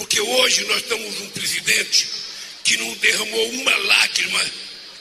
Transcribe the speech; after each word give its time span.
Porque 0.00 0.18
hoje 0.18 0.64
nós 0.64 0.78
estamos 0.78 1.20
um 1.20 1.28
presidente 1.28 2.08
que 2.64 2.74
não 2.78 2.90
derramou 2.94 3.50
uma 3.50 3.76
lágrima 3.76 4.40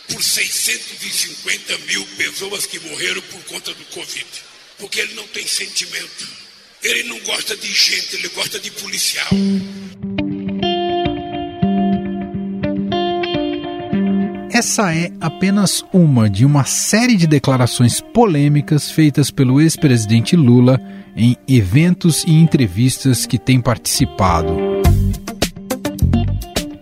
por 0.09 0.21
650 0.21 1.77
mil 1.87 2.05
pessoas 2.17 2.65
que 2.65 2.77
morreram 2.81 3.21
por 3.21 3.41
conta 3.45 3.73
do 3.73 3.85
Covid. 3.85 4.25
Porque 4.77 4.99
ele 4.99 5.13
não 5.13 5.25
tem 5.29 5.47
sentimento. 5.47 6.27
Ele 6.83 7.03
não 7.03 7.17
gosta 7.21 7.55
de 7.55 7.73
gente, 7.73 8.17
ele 8.17 8.27
gosta 8.27 8.59
de 8.59 8.71
policial. 8.71 9.29
Essa 14.51 14.93
é 14.93 15.13
apenas 15.21 15.81
uma 15.93 16.29
de 16.29 16.43
uma 16.43 16.65
série 16.65 17.15
de 17.15 17.25
declarações 17.25 18.01
polêmicas 18.01 18.91
feitas 18.91 19.31
pelo 19.31 19.61
ex-presidente 19.61 20.35
Lula 20.35 20.77
em 21.15 21.37
eventos 21.47 22.25
e 22.25 22.33
entrevistas 22.33 23.25
que 23.25 23.39
tem 23.39 23.61
participado. 23.61 24.58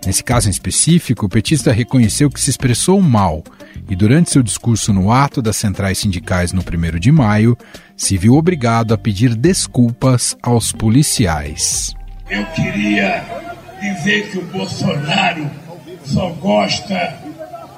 Nesse 0.07 0.23
caso 0.23 0.47
em 0.47 0.51
específico, 0.51 1.25
o 1.25 1.29
petista 1.29 1.69
reconheceu 1.69 2.29
que 2.29 2.39
se 2.39 2.49
expressou 2.49 3.01
mal 3.01 3.43
e, 3.89 3.93
durante 3.93 4.31
seu 4.31 4.41
discurso 4.41 4.93
no 4.93 5.11
ato 5.11 5.41
das 5.41 5.57
centrais 5.57 5.97
sindicais 5.97 6.53
no 6.53 6.61
1 6.61 6.97
de 6.97 7.11
maio, 7.11 7.57
se 7.97 8.17
viu 8.17 8.35
obrigado 8.35 8.93
a 8.93 8.97
pedir 8.97 9.35
desculpas 9.35 10.37
aos 10.41 10.71
policiais. 10.71 11.93
Eu 12.29 12.45
queria 12.45 13.21
dizer 13.81 14.31
que 14.31 14.37
o 14.37 14.43
Bolsonaro 14.43 15.51
só 16.05 16.29
gosta 16.29 17.17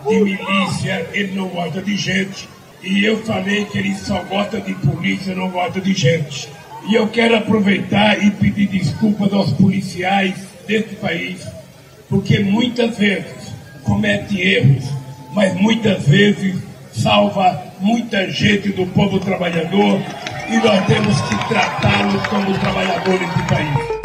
de 0.08 0.24
milícia, 0.24 1.10
ele 1.12 1.34
não 1.36 1.48
gosta 1.48 1.82
de 1.82 1.98
gente. 1.98 2.48
E 2.84 3.04
eu 3.04 3.24
falei 3.24 3.66
que 3.66 3.80
ele 3.80 3.96
só 3.96 4.22
gosta 4.26 4.62
de 4.62 4.76
polícia, 4.76 5.34
não 5.34 5.50
gosta 5.50 5.82
de 5.82 5.96
gente. 5.96 6.48
E 6.88 6.94
eu 6.94 7.08
quero 7.08 7.36
aproveitar 7.36 8.24
e 8.24 8.30
pedir 8.30 8.68
desculpas 8.68 9.34
aos 9.34 9.52
policiais 9.54 10.36
desse 10.68 10.96
país 10.98 11.42
porque 12.10 12.40
muitas 12.40 12.98
vezes 12.98 13.54
comete 13.84 14.42
erros, 14.42 14.84
mas 15.34 15.54
muitas 15.54 16.08
vezes 16.08 16.56
salva 16.92 17.62
muita 17.80 18.30
gente 18.30 18.70
do 18.70 18.86
povo 18.88 19.20
trabalhador 19.20 20.02
e 20.50 20.58
nós 20.58 20.86
temos 20.88 21.22
que 21.22 21.48
tratá-los 21.48 22.28
como 22.28 22.58
trabalhadores 22.60 23.30
do 23.30 23.44
país. 23.48 24.00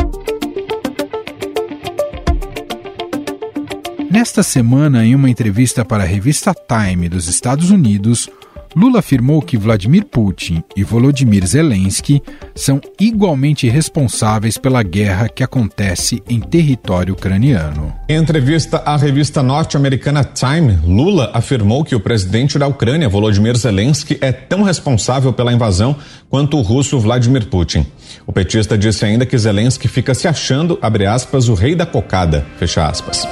Nesta 4.10 4.44
semana, 4.44 5.04
em 5.04 5.14
uma 5.14 5.28
entrevista 5.28 5.84
para 5.84 6.04
a 6.04 6.06
revista 6.06 6.54
Time 6.54 7.08
dos 7.08 7.26
Estados 7.26 7.70
Unidos, 7.70 8.30
Lula 8.76 8.98
afirmou 8.98 9.40
que 9.40 9.56
Vladimir 9.56 10.04
Putin 10.04 10.62
e 10.76 10.82
Volodymyr 10.82 11.46
Zelensky 11.46 12.20
são 12.54 12.80
igualmente 12.98 13.68
responsáveis 13.68 14.58
pela 14.58 14.82
guerra 14.82 15.28
que 15.28 15.44
acontece 15.44 16.22
em 16.28 16.40
território 16.40 17.14
ucraniano. 17.14 17.94
Em 18.08 18.16
entrevista 18.16 18.78
à 18.78 18.96
revista 18.96 19.42
norte-americana 19.42 20.24
Time, 20.24 20.78
Lula 20.84 21.30
afirmou 21.32 21.84
que 21.84 21.94
o 21.94 22.00
presidente 22.00 22.58
da 22.58 22.66
Ucrânia, 22.66 23.08
Volodymyr 23.08 23.56
Zelensky, 23.56 24.18
é 24.20 24.32
tão 24.32 24.62
responsável 24.62 25.32
pela 25.32 25.52
invasão 25.52 25.94
quanto 26.28 26.56
o 26.56 26.62
russo 26.62 26.98
Vladimir 26.98 27.46
Putin. 27.46 27.86
O 28.26 28.32
petista 28.32 28.76
disse 28.76 29.04
ainda 29.04 29.24
que 29.24 29.38
Zelensky 29.38 29.86
fica 29.86 30.14
se 30.14 30.26
achando, 30.26 30.78
abre 30.82 31.06
aspas, 31.06 31.48
o 31.48 31.54
rei 31.54 31.76
da 31.76 31.86
cocada, 31.86 32.44
fecha 32.58 32.86
aspas. 32.86 33.26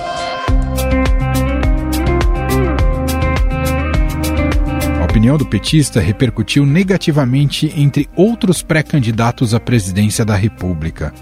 Opinião 5.22 5.38
do 5.38 5.46
petista 5.46 6.00
repercutiu 6.00 6.66
negativamente 6.66 7.72
entre 7.76 8.08
outros 8.16 8.60
pré-candidatos 8.60 9.54
à 9.54 9.60
presidência 9.60 10.24
da 10.24 10.34
República. 10.34 11.14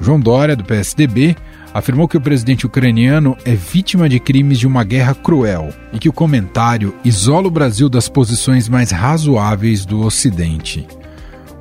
João 0.00 0.20
Dória, 0.20 0.54
do 0.54 0.62
PSDB, 0.62 1.34
afirmou 1.74 2.06
que 2.06 2.16
o 2.16 2.20
presidente 2.20 2.66
ucraniano 2.66 3.36
é 3.44 3.56
vítima 3.56 4.08
de 4.08 4.20
crimes 4.20 4.60
de 4.60 4.66
uma 4.68 4.84
guerra 4.84 5.12
cruel 5.12 5.70
e 5.92 5.98
que 5.98 6.08
o 6.08 6.12
comentário 6.12 6.94
isola 7.04 7.48
o 7.48 7.50
Brasil 7.50 7.88
das 7.88 8.08
posições 8.08 8.68
mais 8.68 8.92
razoáveis 8.92 9.84
do 9.84 10.02
Ocidente. 10.02 10.86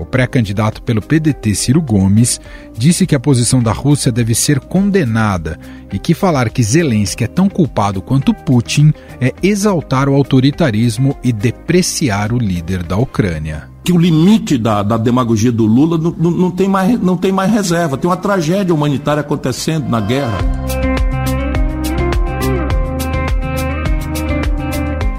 O 0.01 0.05
pré-candidato 0.05 0.81
pelo 0.81 0.99
PDT, 0.99 1.53
Ciro 1.53 1.79
Gomes, 1.79 2.41
disse 2.75 3.05
que 3.05 3.13
a 3.13 3.19
posição 3.19 3.61
da 3.61 3.71
Rússia 3.71 4.11
deve 4.11 4.33
ser 4.33 4.59
condenada 4.59 5.59
e 5.93 5.99
que 5.99 6.15
falar 6.15 6.49
que 6.49 6.63
Zelensky 6.63 7.23
é 7.23 7.27
tão 7.27 7.47
culpado 7.47 8.01
quanto 8.01 8.33
Putin 8.33 8.91
é 9.21 9.31
exaltar 9.43 10.09
o 10.09 10.15
autoritarismo 10.15 11.15
e 11.23 11.31
depreciar 11.31 12.33
o 12.33 12.39
líder 12.39 12.81
da 12.81 12.97
Ucrânia 12.97 13.69
que 13.83 13.91
o 13.91 13.97
limite 13.97 14.59
da, 14.59 14.83
da 14.83 14.95
demagogia 14.95 15.51
do 15.51 15.65
Lula 15.65 15.97
não, 15.97 16.11
não, 16.11 16.31
não, 16.31 16.51
tem 16.51 16.67
mais, 16.67 17.01
não 17.01 17.17
tem 17.17 17.31
mais 17.31 17.51
reserva. 17.51 17.97
Tem 17.97 18.07
uma 18.07 18.15
tragédia 18.15 18.75
humanitária 18.75 19.21
acontecendo 19.21 19.89
na 19.89 19.99
guerra. 19.99 20.37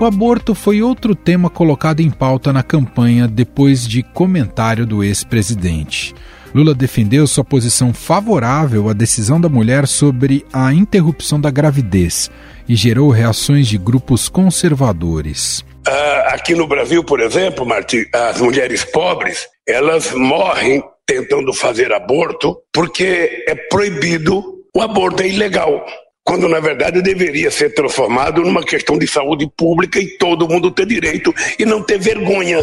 O 0.02 0.04
aborto 0.04 0.52
foi 0.52 0.82
outro 0.82 1.14
tema 1.14 1.48
colocado 1.48 2.00
em 2.00 2.10
pauta 2.10 2.52
na 2.52 2.60
campanha 2.60 3.28
depois 3.28 3.86
de 3.86 4.02
comentário 4.02 4.84
do 4.84 5.04
ex-presidente. 5.04 6.12
Lula 6.52 6.74
defendeu 6.74 7.24
sua 7.24 7.44
posição 7.44 7.94
favorável 7.94 8.88
à 8.88 8.92
decisão 8.92 9.40
da 9.40 9.48
mulher 9.48 9.86
sobre 9.86 10.44
a 10.52 10.72
interrupção 10.72 11.40
da 11.40 11.52
gravidez 11.52 12.28
e 12.68 12.74
gerou 12.74 13.10
reações 13.10 13.68
de 13.68 13.78
grupos 13.78 14.28
conservadores. 14.28 15.60
Uh, 15.86 16.34
aqui 16.34 16.52
no 16.52 16.66
Brasil, 16.66 17.04
por 17.04 17.20
exemplo, 17.20 17.64
Martim, 17.64 18.04
as 18.12 18.40
mulheres 18.40 18.84
pobres 18.84 19.46
elas 19.68 20.10
morrem 20.10 20.82
tentando 21.06 21.54
fazer 21.54 21.92
aborto 21.92 22.58
porque 22.72 23.44
é 23.46 23.54
proibido, 23.54 24.64
o 24.74 24.80
aborto 24.80 25.22
é 25.22 25.28
ilegal 25.28 25.86
quando 26.24 26.48
na 26.48 26.60
verdade 26.60 27.02
deveria 27.02 27.50
ser 27.50 27.74
transformado 27.74 28.42
numa 28.42 28.62
questão 28.62 28.96
de 28.98 29.06
saúde 29.06 29.50
pública 29.56 29.98
e 29.98 30.16
todo 30.18 30.48
mundo 30.48 30.70
ter 30.70 30.86
direito 30.86 31.34
e 31.58 31.64
não 31.64 31.82
ter 31.82 31.98
vergonha. 31.98 32.58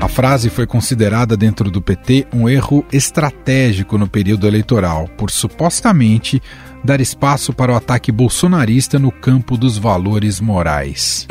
A 0.00 0.08
frase 0.08 0.50
foi 0.50 0.66
considerada 0.66 1.36
dentro 1.36 1.70
do 1.70 1.80
PT 1.80 2.26
um 2.32 2.48
erro 2.48 2.84
estratégico 2.92 3.98
no 3.98 4.08
período 4.08 4.46
eleitoral, 4.46 5.08
por 5.16 5.30
supostamente 5.30 6.42
dar 6.82 7.00
espaço 7.00 7.52
para 7.52 7.72
o 7.72 7.76
ataque 7.76 8.10
bolsonarista 8.10 8.98
no 8.98 9.12
campo 9.12 9.56
dos 9.56 9.76
valores 9.76 10.40
morais. 10.40 11.26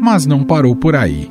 Mas 0.00 0.24
não 0.24 0.44
parou 0.44 0.74
por 0.74 0.94
aí. 0.94 1.30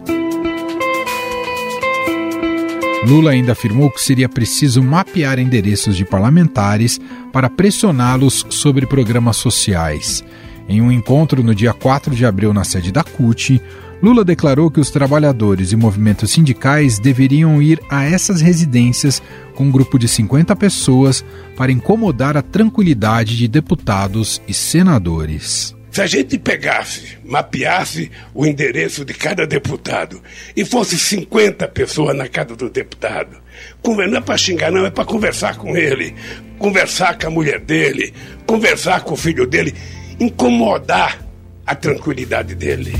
Lula 3.05 3.31
ainda 3.31 3.51
afirmou 3.51 3.91
que 3.91 4.01
seria 4.01 4.27
preciso 4.27 4.81
mapear 4.81 5.37
endereços 5.37 5.95
de 5.95 6.03
parlamentares 6.03 6.99
para 7.31 7.49
pressioná-los 7.49 8.45
sobre 8.49 8.87
programas 8.87 9.37
sociais. 9.37 10.23
Em 10.67 10.81
um 10.81 10.91
encontro 10.91 11.43
no 11.43 11.53
dia 11.53 11.71
4 11.71 12.15
de 12.15 12.25
abril 12.25 12.51
na 12.51 12.63
sede 12.63 12.91
da 12.91 13.03
CUT, 13.03 13.61
Lula 14.01 14.25
declarou 14.25 14.71
que 14.71 14.79
os 14.79 14.89
trabalhadores 14.89 15.71
e 15.71 15.75
movimentos 15.75 16.31
sindicais 16.31 16.97
deveriam 16.97 17.61
ir 17.61 17.79
a 17.89 18.03
essas 18.03 18.41
residências 18.41 19.21
com 19.53 19.65
um 19.65 19.71
grupo 19.71 19.99
de 19.99 20.07
50 20.07 20.55
pessoas 20.55 21.23
para 21.55 21.71
incomodar 21.71 22.35
a 22.35 22.41
tranquilidade 22.41 23.37
de 23.37 23.47
deputados 23.47 24.41
e 24.47 24.53
senadores. 24.53 25.75
Se 25.95 26.01
a 26.01 26.07
gente 26.07 26.37
pegasse, 26.37 27.17
mapeasse 27.23 28.11
o 28.33 28.45
endereço 28.45 29.05
de 29.05 29.13
cada 29.13 29.47
deputado 29.47 30.21
e 30.53 30.65
fosse 30.65 30.99
50 30.99 31.65
pessoas 31.69 32.13
na 32.13 32.27
casa 32.27 32.53
do 32.53 32.69
deputado, 32.69 33.37
não 33.81 34.17
é 34.17 34.19
para 34.19 34.35
xingar, 34.35 34.73
não, 34.73 34.85
é 34.85 34.91
para 34.91 35.05
conversar 35.05 35.55
com 35.55 35.77
ele, 35.77 36.13
conversar 36.59 37.17
com 37.17 37.27
a 37.27 37.29
mulher 37.29 37.61
dele, 37.61 38.13
conversar 38.45 39.05
com 39.05 39.13
o 39.13 39.15
filho 39.15 39.47
dele, 39.47 39.73
incomodar 40.19 41.17
a 41.65 41.73
tranquilidade 41.73 42.55
dele. 42.55 42.91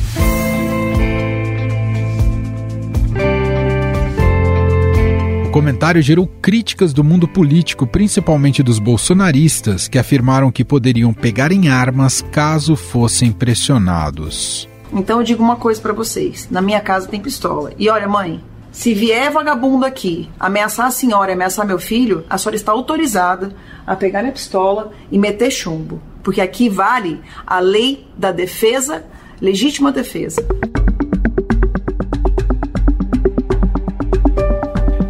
Comentário 5.56 6.02
gerou 6.02 6.28
críticas 6.42 6.92
do 6.92 7.02
mundo 7.02 7.30
político, 7.30 7.88
principalmente 7.88 8.62
dos 8.62 8.78
bolsonaristas, 8.78 9.88
que 9.88 9.98
afirmaram 9.98 10.52
que 10.52 10.66
poderiam 10.66 11.14
pegar 11.14 11.50
em 11.50 11.70
armas 11.70 12.22
caso 12.22 12.76
fossem 12.76 13.32
pressionados. 13.32 14.68
Então 14.92 15.20
eu 15.20 15.24
digo 15.24 15.42
uma 15.42 15.56
coisa 15.56 15.82
para 15.82 15.94
vocês: 15.94 16.50
na 16.52 16.62
minha 16.62 16.82
casa 16.82 17.08
tem 17.08 17.22
pistola. 17.22 17.72
E 17.80 17.88
olha, 17.88 18.06
mãe, 18.06 18.44
se 18.70 18.94
vier 18.94 19.32
vagabundo 19.32 19.86
aqui 19.86 20.30
ameaçar 20.38 20.88
a 20.88 20.92
senhora 20.92 21.32
e 21.32 21.36
ameaçar 21.36 21.66
meu 21.66 21.80
filho, 21.80 22.26
a 22.30 22.38
senhora 22.38 22.58
está 22.58 22.74
autorizada 22.74 23.56
a 23.88 23.96
pegar 23.96 24.24
minha 24.24 24.34
pistola 24.34 24.92
e 25.10 25.18
meter 25.18 25.52
chumbo. 25.52 26.02
Porque 26.22 26.42
aqui 26.42 26.68
vale 26.68 27.22
a 27.48 27.62
lei 27.62 28.06
da 28.18 28.34
defesa, 28.34 29.06
legítima 29.40 29.90
defesa. 29.90 30.46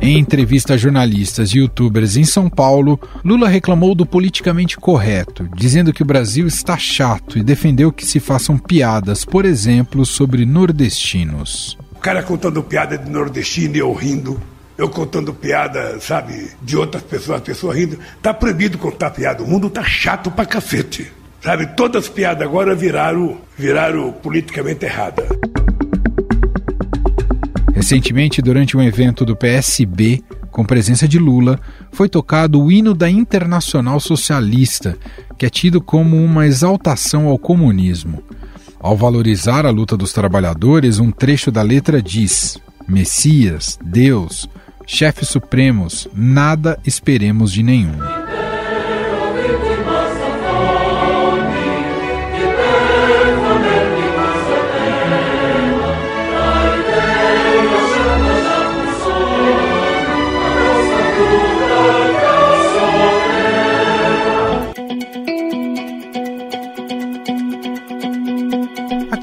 Em 0.06 0.20
entrevista 0.20 0.76
a 0.76 0.78
jornalistas 0.78 1.50
e 1.50 1.58
youtubers 1.58 2.16
em 2.16 2.24
São 2.24 2.48
Paulo, 2.48 3.00
Lula 3.24 3.50
reclamou 3.50 3.96
do 3.96 4.06
politicamente 4.06 4.78
correto, 4.78 5.50
dizendo 5.56 5.92
que 5.92 6.04
o 6.04 6.06
Brasil 6.06 6.46
está 6.46 6.78
chato 6.78 7.40
e 7.40 7.44
defendeu 7.44 7.92
que 7.92 8.06
se 8.06 8.20
façam 8.20 8.56
piadas, 8.56 9.26
por 9.26 9.46
exemplo, 9.46 10.06
sobre 10.06 10.46
nordestinos. 10.46 11.76
O 11.96 12.00
cara 12.00 12.22
contando 12.22 12.62
piada 12.62 13.00
de 13.00 13.10
nordestino 13.10 13.76
e 13.78 13.80
eu 13.80 13.92
rindo, 13.94 14.40
eu 14.78 14.88
contando 14.90 15.34
piada, 15.34 16.00
sabe, 16.00 16.52
de 16.62 16.78
outras 16.78 17.02
pessoas, 17.02 17.40
a 17.40 17.44
pessoa 17.44 17.74
rindo. 17.74 17.98
Tá 18.22 18.32
proibido 18.32 18.78
contar 18.78 19.10
piada, 19.10 19.42
o 19.42 19.48
mundo 19.48 19.72
tá 19.72 19.84
chato 19.84 20.30
pra 20.30 20.46
cacete. 20.46 21.12
Sabe, 21.42 21.66
todas 21.76 22.04
as 22.04 22.10
piadas 22.10 22.48
agora 22.48 22.76
viraram, 22.76 23.40
viraram 23.58 24.12
politicamente 24.12 24.86
erradas. 24.86 25.26
Recentemente, 27.86 28.42
durante 28.42 28.76
um 28.76 28.82
evento 28.82 29.24
do 29.24 29.36
PSB, 29.36 30.24
com 30.50 30.66
presença 30.66 31.08
de 31.08 31.20
Lula, 31.20 31.60
foi 31.92 32.10
tocado 32.10 32.60
o 32.60 32.72
hino 32.72 32.96
da 32.96 33.08
Internacional 33.08 34.00
Socialista, 34.00 34.98
que 35.38 35.46
é 35.46 35.50
tido 35.52 35.80
como 35.80 36.18
uma 36.18 36.48
exaltação 36.48 37.28
ao 37.28 37.38
comunismo. 37.38 38.24
Ao 38.80 38.98
valorizar 38.98 39.68
a 39.68 39.70
luta 39.70 39.96
dos 39.96 40.12
trabalhadores, 40.12 40.98
um 40.98 41.12
trecho 41.12 41.52
da 41.52 41.62
letra 41.62 42.02
diz: 42.02 42.58
Messias, 42.88 43.78
Deus, 43.86 44.50
chefes 44.88 45.30
supremos, 45.30 46.08
nada 46.12 46.80
esperemos 46.88 47.52
de 47.52 47.62
nenhum. 47.62 48.25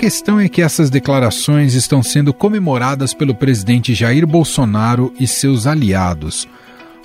Questão 0.02 0.40
é 0.40 0.48
que 0.48 0.60
essas 0.60 0.90
declarações 0.90 1.74
estão 1.74 2.02
sendo 2.02 2.34
comemoradas 2.34 3.14
pelo 3.14 3.36
presidente 3.36 3.94
Jair 3.94 4.26
Bolsonaro 4.26 5.14
e 5.16 5.28
seus 5.28 5.64
aliados. 5.64 6.48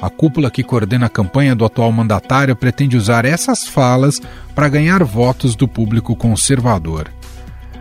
A 0.01 0.09
cúpula 0.09 0.49
que 0.49 0.63
coordena 0.63 1.05
a 1.05 1.09
campanha 1.09 1.55
do 1.55 1.63
atual 1.63 1.91
mandatário 1.91 2.55
pretende 2.55 2.97
usar 2.97 3.23
essas 3.23 3.67
falas 3.67 4.19
para 4.55 4.67
ganhar 4.67 5.03
votos 5.03 5.55
do 5.55 5.67
público 5.67 6.15
conservador. 6.15 7.11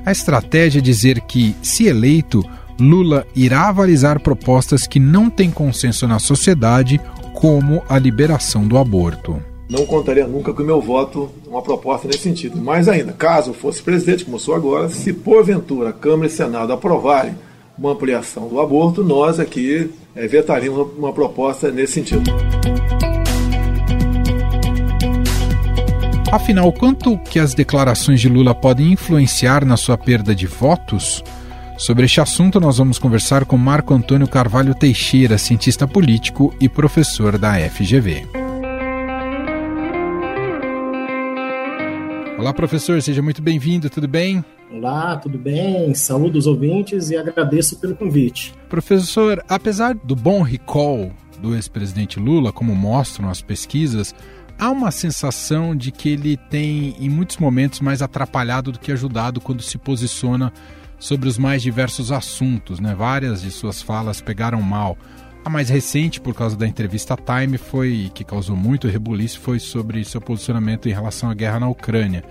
A 0.04 0.12
estratégia 0.12 0.80
é 0.80 0.82
dizer 0.82 1.22
que, 1.22 1.56
se 1.62 1.86
eleito, 1.86 2.44
Lula 2.78 3.26
irá 3.34 3.68
avalizar 3.68 4.20
propostas 4.20 4.86
que 4.86 5.00
não 5.00 5.30
têm 5.30 5.50
consenso 5.50 6.06
na 6.06 6.18
sociedade, 6.18 7.00
como 7.32 7.82
a 7.88 7.98
liberação 7.98 8.68
do 8.68 8.76
aborto 8.76 9.42
não 9.68 9.84
contaria 9.84 10.26
nunca 10.26 10.52
com 10.52 10.62
o 10.62 10.66
meu 10.66 10.80
voto 10.80 11.28
uma 11.46 11.62
proposta 11.62 12.06
nesse 12.06 12.20
sentido. 12.20 12.56
Mais 12.56 12.88
ainda, 12.88 13.12
caso 13.12 13.52
fosse 13.52 13.82
presidente, 13.82 14.24
como 14.24 14.38
sou 14.38 14.54
agora, 14.54 14.88
se 14.88 15.12
porventura 15.12 15.90
a 15.90 15.92
Câmara 15.92 16.28
e 16.28 16.30
Senado 16.30 16.72
aprovarem 16.72 17.34
uma 17.78 17.92
ampliação 17.92 18.48
do 18.48 18.60
aborto, 18.60 19.04
nós 19.04 19.38
aqui 19.38 19.90
é, 20.14 20.26
vetaríamos 20.26 20.88
uma 20.96 21.12
proposta 21.12 21.70
nesse 21.70 21.94
sentido. 21.94 22.30
Afinal, 26.32 26.72
quanto 26.72 27.16
que 27.18 27.38
as 27.38 27.54
declarações 27.54 28.20
de 28.20 28.28
Lula 28.28 28.54
podem 28.54 28.92
influenciar 28.92 29.64
na 29.64 29.76
sua 29.76 29.96
perda 29.96 30.34
de 30.34 30.46
votos? 30.46 31.22
Sobre 31.78 32.06
este 32.06 32.20
assunto, 32.20 32.58
nós 32.58 32.78
vamos 32.78 32.98
conversar 32.98 33.44
com 33.44 33.56
Marco 33.56 33.92
Antônio 33.92 34.26
Carvalho 34.26 34.74
Teixeira, 34.74 35.38
cientista 35.38 35.86
político 35.86 36.54
e 36.60 36.68
professor 36.68 37.36
da 37.36 37.54
FGV. 37.68 38.45
Olá, 42.38 42.52
professor, 42.52 43.00
seja 43.00 43.22
muito 43.22 43.40
bem-vindo, 43.40 43.88
tudo 43.88 44.06
bem? 44.06 44.44
Olá, 44.70 45.16
tudo 45.16 45.38
bem? 45.38 45.94
Saúde 45.94 46.36
os 46.36 46.46
ouvintes 46.46 47.08
e 47.08 47.16
agradeço 47.16 47.80
pelo 47.80 47.96
convite. 47.96 48.52
Professor, 48.68 49.42
apesar 49.48 49.94
do 49.94 50.14
bom 50.14 50.42
recall 50.42 51.10
do 51.40 51.54
ex-presidente 51.54 52.20
Lula, 52.20 52.52
como 52.52 52.74
mostram 52.74 53.30
as 53.30 53.40
pesquisas, 53.40 54.14
há 54.58 54.68
uma 54.70 54.90
sensação 54.90 55.74
de 55.74 55.90
que 55.90 56.10
ele 56.10 56.36
tem, 56.36 56.94
em 57.00 57.08
muitos 57.08 57.38
momentos, 57.38 57.80
mais 57.80 58.02
atrapalhado 58.02 58.70
do 58.70 58.78
que 58.78 58.92
ajudado 58.92 59.40
quando 59.40 59.62
se 59.62 59.78
posiciona 59.78 60.52
sobre 60.98 61.30
os 61.30 61.38
mais 61.38 61.62
diversos 61.62 62.12
assuntos. 62.12 62.80
Né? 62.80 62.94
Várias 62.94 63.40
de 63.40 63.50
suas 63.50 63.80
falas 63.80 64.20
pegaram 64.20 64.60
mal. 64.60 64.98
A 65.46 65.48
mais 65.48 65.68
recente, 65.68 66.20
por 66.20 66.34
causa 66.34 66.56
da 66.56 66.66
entrevista 66.66 67.16
Time, 67.16 67.56
foi 67.56 68.10
que 68.12 68.24
causou 68.24 68.56
muito 68.56 68.88
rebuliço, 68.88 69.38
foi 69.38 69.60
sobre 69.60 70.04
seu 70.04 70.20
posicionamento 70.20 70.88
em 70.88 70.92
relação 70.92 71.30
à 71.30 71.34
guerra 71.34 71.60
na 71.60 71.68
Ucrânia. 71.68 72.24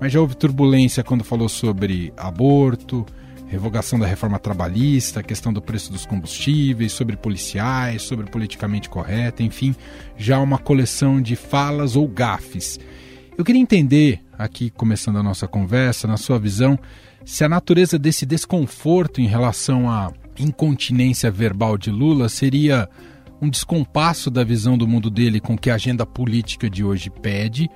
Mas 0.00 0.12
já 0.12 0.20
houve 0.20 0.36
turbulência 0.36 1.02
quando 1.02 1.24
falou 1.24 1.48
sobre 1.48 2.12
aborto, 2.16 3.04
revogação 3.48 3.98
da 3.98 4.06
reforma 4.06 4.38
trabalhista, 4.38 5.20
questão 5.20 5.52
do 5.52 5.60
preço 5.60 5.90
dos 5.90 6.06
combustíveis, 6.06 6.92
sobre 6.92 7.16
policiais, 7.16 8.02
sobre 8.02 8.30
politicamente 8.30 8.88
correto, 8.88 9.42
enfim, 9.42 9.74
já 10.16 10.38
uma 10.38 10.56
coleção 10.56 11.20
de 11.20 11.34
falas 11.34 11.96
ou 11.96 12.06
gafes. 12.06 12.78
Eu 13.36 13.44
queria 13.44 13.60
entender, 13.60 14.20
aqui 14.38 14.70
começando 14.70 15.16
a 15.18 15.24
nossa 15.24 15.48
conversa, 15.48 16.06
na 16.06 16.16
sua 16.16 16.38
visão, 16.38 16.78
se 17.24 17.42
a 17.42 17.48
natureza 17.48 17.98
desse 17.98 18.24
desconforto 18.24 19.20
em 19.20 19.26
relação 19.26 19.90
a 19.90 20.12
incontinência 20.42 21.30
verbal 21.30 21.76
de 21.76 21.90
Lula 21.90 22.28
seria 22.28 22.88
um 23.40 23.48
descompasso 23.48 24.30
da 24.30 24.44
visão 24.44 24.76
do 24.76 24.86
mundo 24.86 25.10
dele 25.10 25.40
com 25.40 25.56
que 25.56 25.70
a 25.70 25.74
agenda 25.74 26.04
política 26.04 26.68
de 26.68 26.84
hoje 26.84 27.08
pede, 27.10 27.70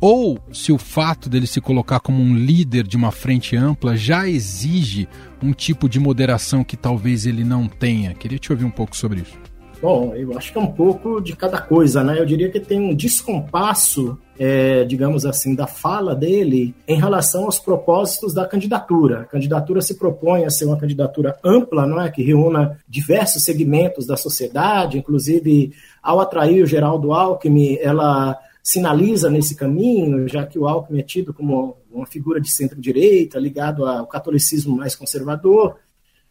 ou 0.00 0.38
se 0.52 0.72
o 0.72 0.78
fato 0.78 1.28
dele 1.28 1.46
se 1.46 1.60
colocar 1.60 2.00
como 2.00 2.22
um 2.22 2.36
líder 2.36 2.86
de 2.86 2.96
uma 2.96 3.10
frente 3.10 3.56
ampla 3.56 3.96
já 3.96 4.28
exige 4.28 5.08
um 5.42 5.52
tipo 5.52 5.88
de 5.88 5.98
moderação 5.98 6.62
que 6.62 6.76
talvez 6.76 7.24
ele 7.24 7.44
não 7.44 7.66
tenha. 7.66 8.14
Queria 8.14 8.38
te 8.38 8.52
ouvir 8.52 8.64
um 8.64 8.70
pouco 8.70 8.96
sobre 8.96 9.20
isso. 9.20 9.45
Bom, 9.80 10.14
eu 10.14 10.36
acho 10.36 10.52
que 10.52 10.58
é 10.58 10.60
um 10.60 10.72
pouco 10.72 11.20
de 11.20 11.36
cada 11.36 11.60
coisa, 11.60 12.02
né? 12.02 12.18
Eu 12.18 12.24
diria 12.24 12.50
que 12.50 12.58
tem 12.58 12.80
um 12.80 12.94
descompasso, 12.94 14.18
é, 14.38 14.84
digamos 14.84 15.26
assim, 15.26 15.54
da 15.54 15.66
fala 15.66 16.14
dele 16.14 16.74
em 16.88 16.98
relação 16.98 17.44
aos 17.44 17.58
propósitos 17.58 18.32
da 18.32 18.46
candidatura. 18.46 19.20
A 19.20 19.24
candidatura 19.24 19.82
se 19.82 19.98
propõe 19.98 20.44
a 20.44 20.50
ser 20.50 20.64
uma 20.64 20.78
candidatura 20.78 21.38
ampla, 21.44 21.86
não 21.86 22.00
é? 22.00 22.10
Que 22.10 22.22
reúna 22.22 22.78
diversos 22.88 23.44
segmentos 23.44 24.06
da 24.06 24.16
sociedade, 24.16 24.98
inclusive 24.98 25.72
ao 26.02 26.20
atrair 26.20 26.62
o 26.62 26.66
Geraldo 26.66 27.12
Alckmin, 27.12 27.76
ela 27.80 28.38
sinaliza 28.62 29.30
nesse 29.30 29.54
caminho, 29.54 30.26
já 30.26 30.44
que 30.44 30.58
o 30.58 30.66
Alckmin 30.66 30.98
é 30.98 31.02
tido 31.02 31.32
como 31.32 31.76
uma 31.88 32.04
figura 32.04 32.40
de 32.40 32.50
centro-direita, 32.50 33.38
ligado 33.38 33.86
ao 33.86 34.08
catolicismo 34.08 34.76
mais 34.76 34.96
conservador. 34.96 35.76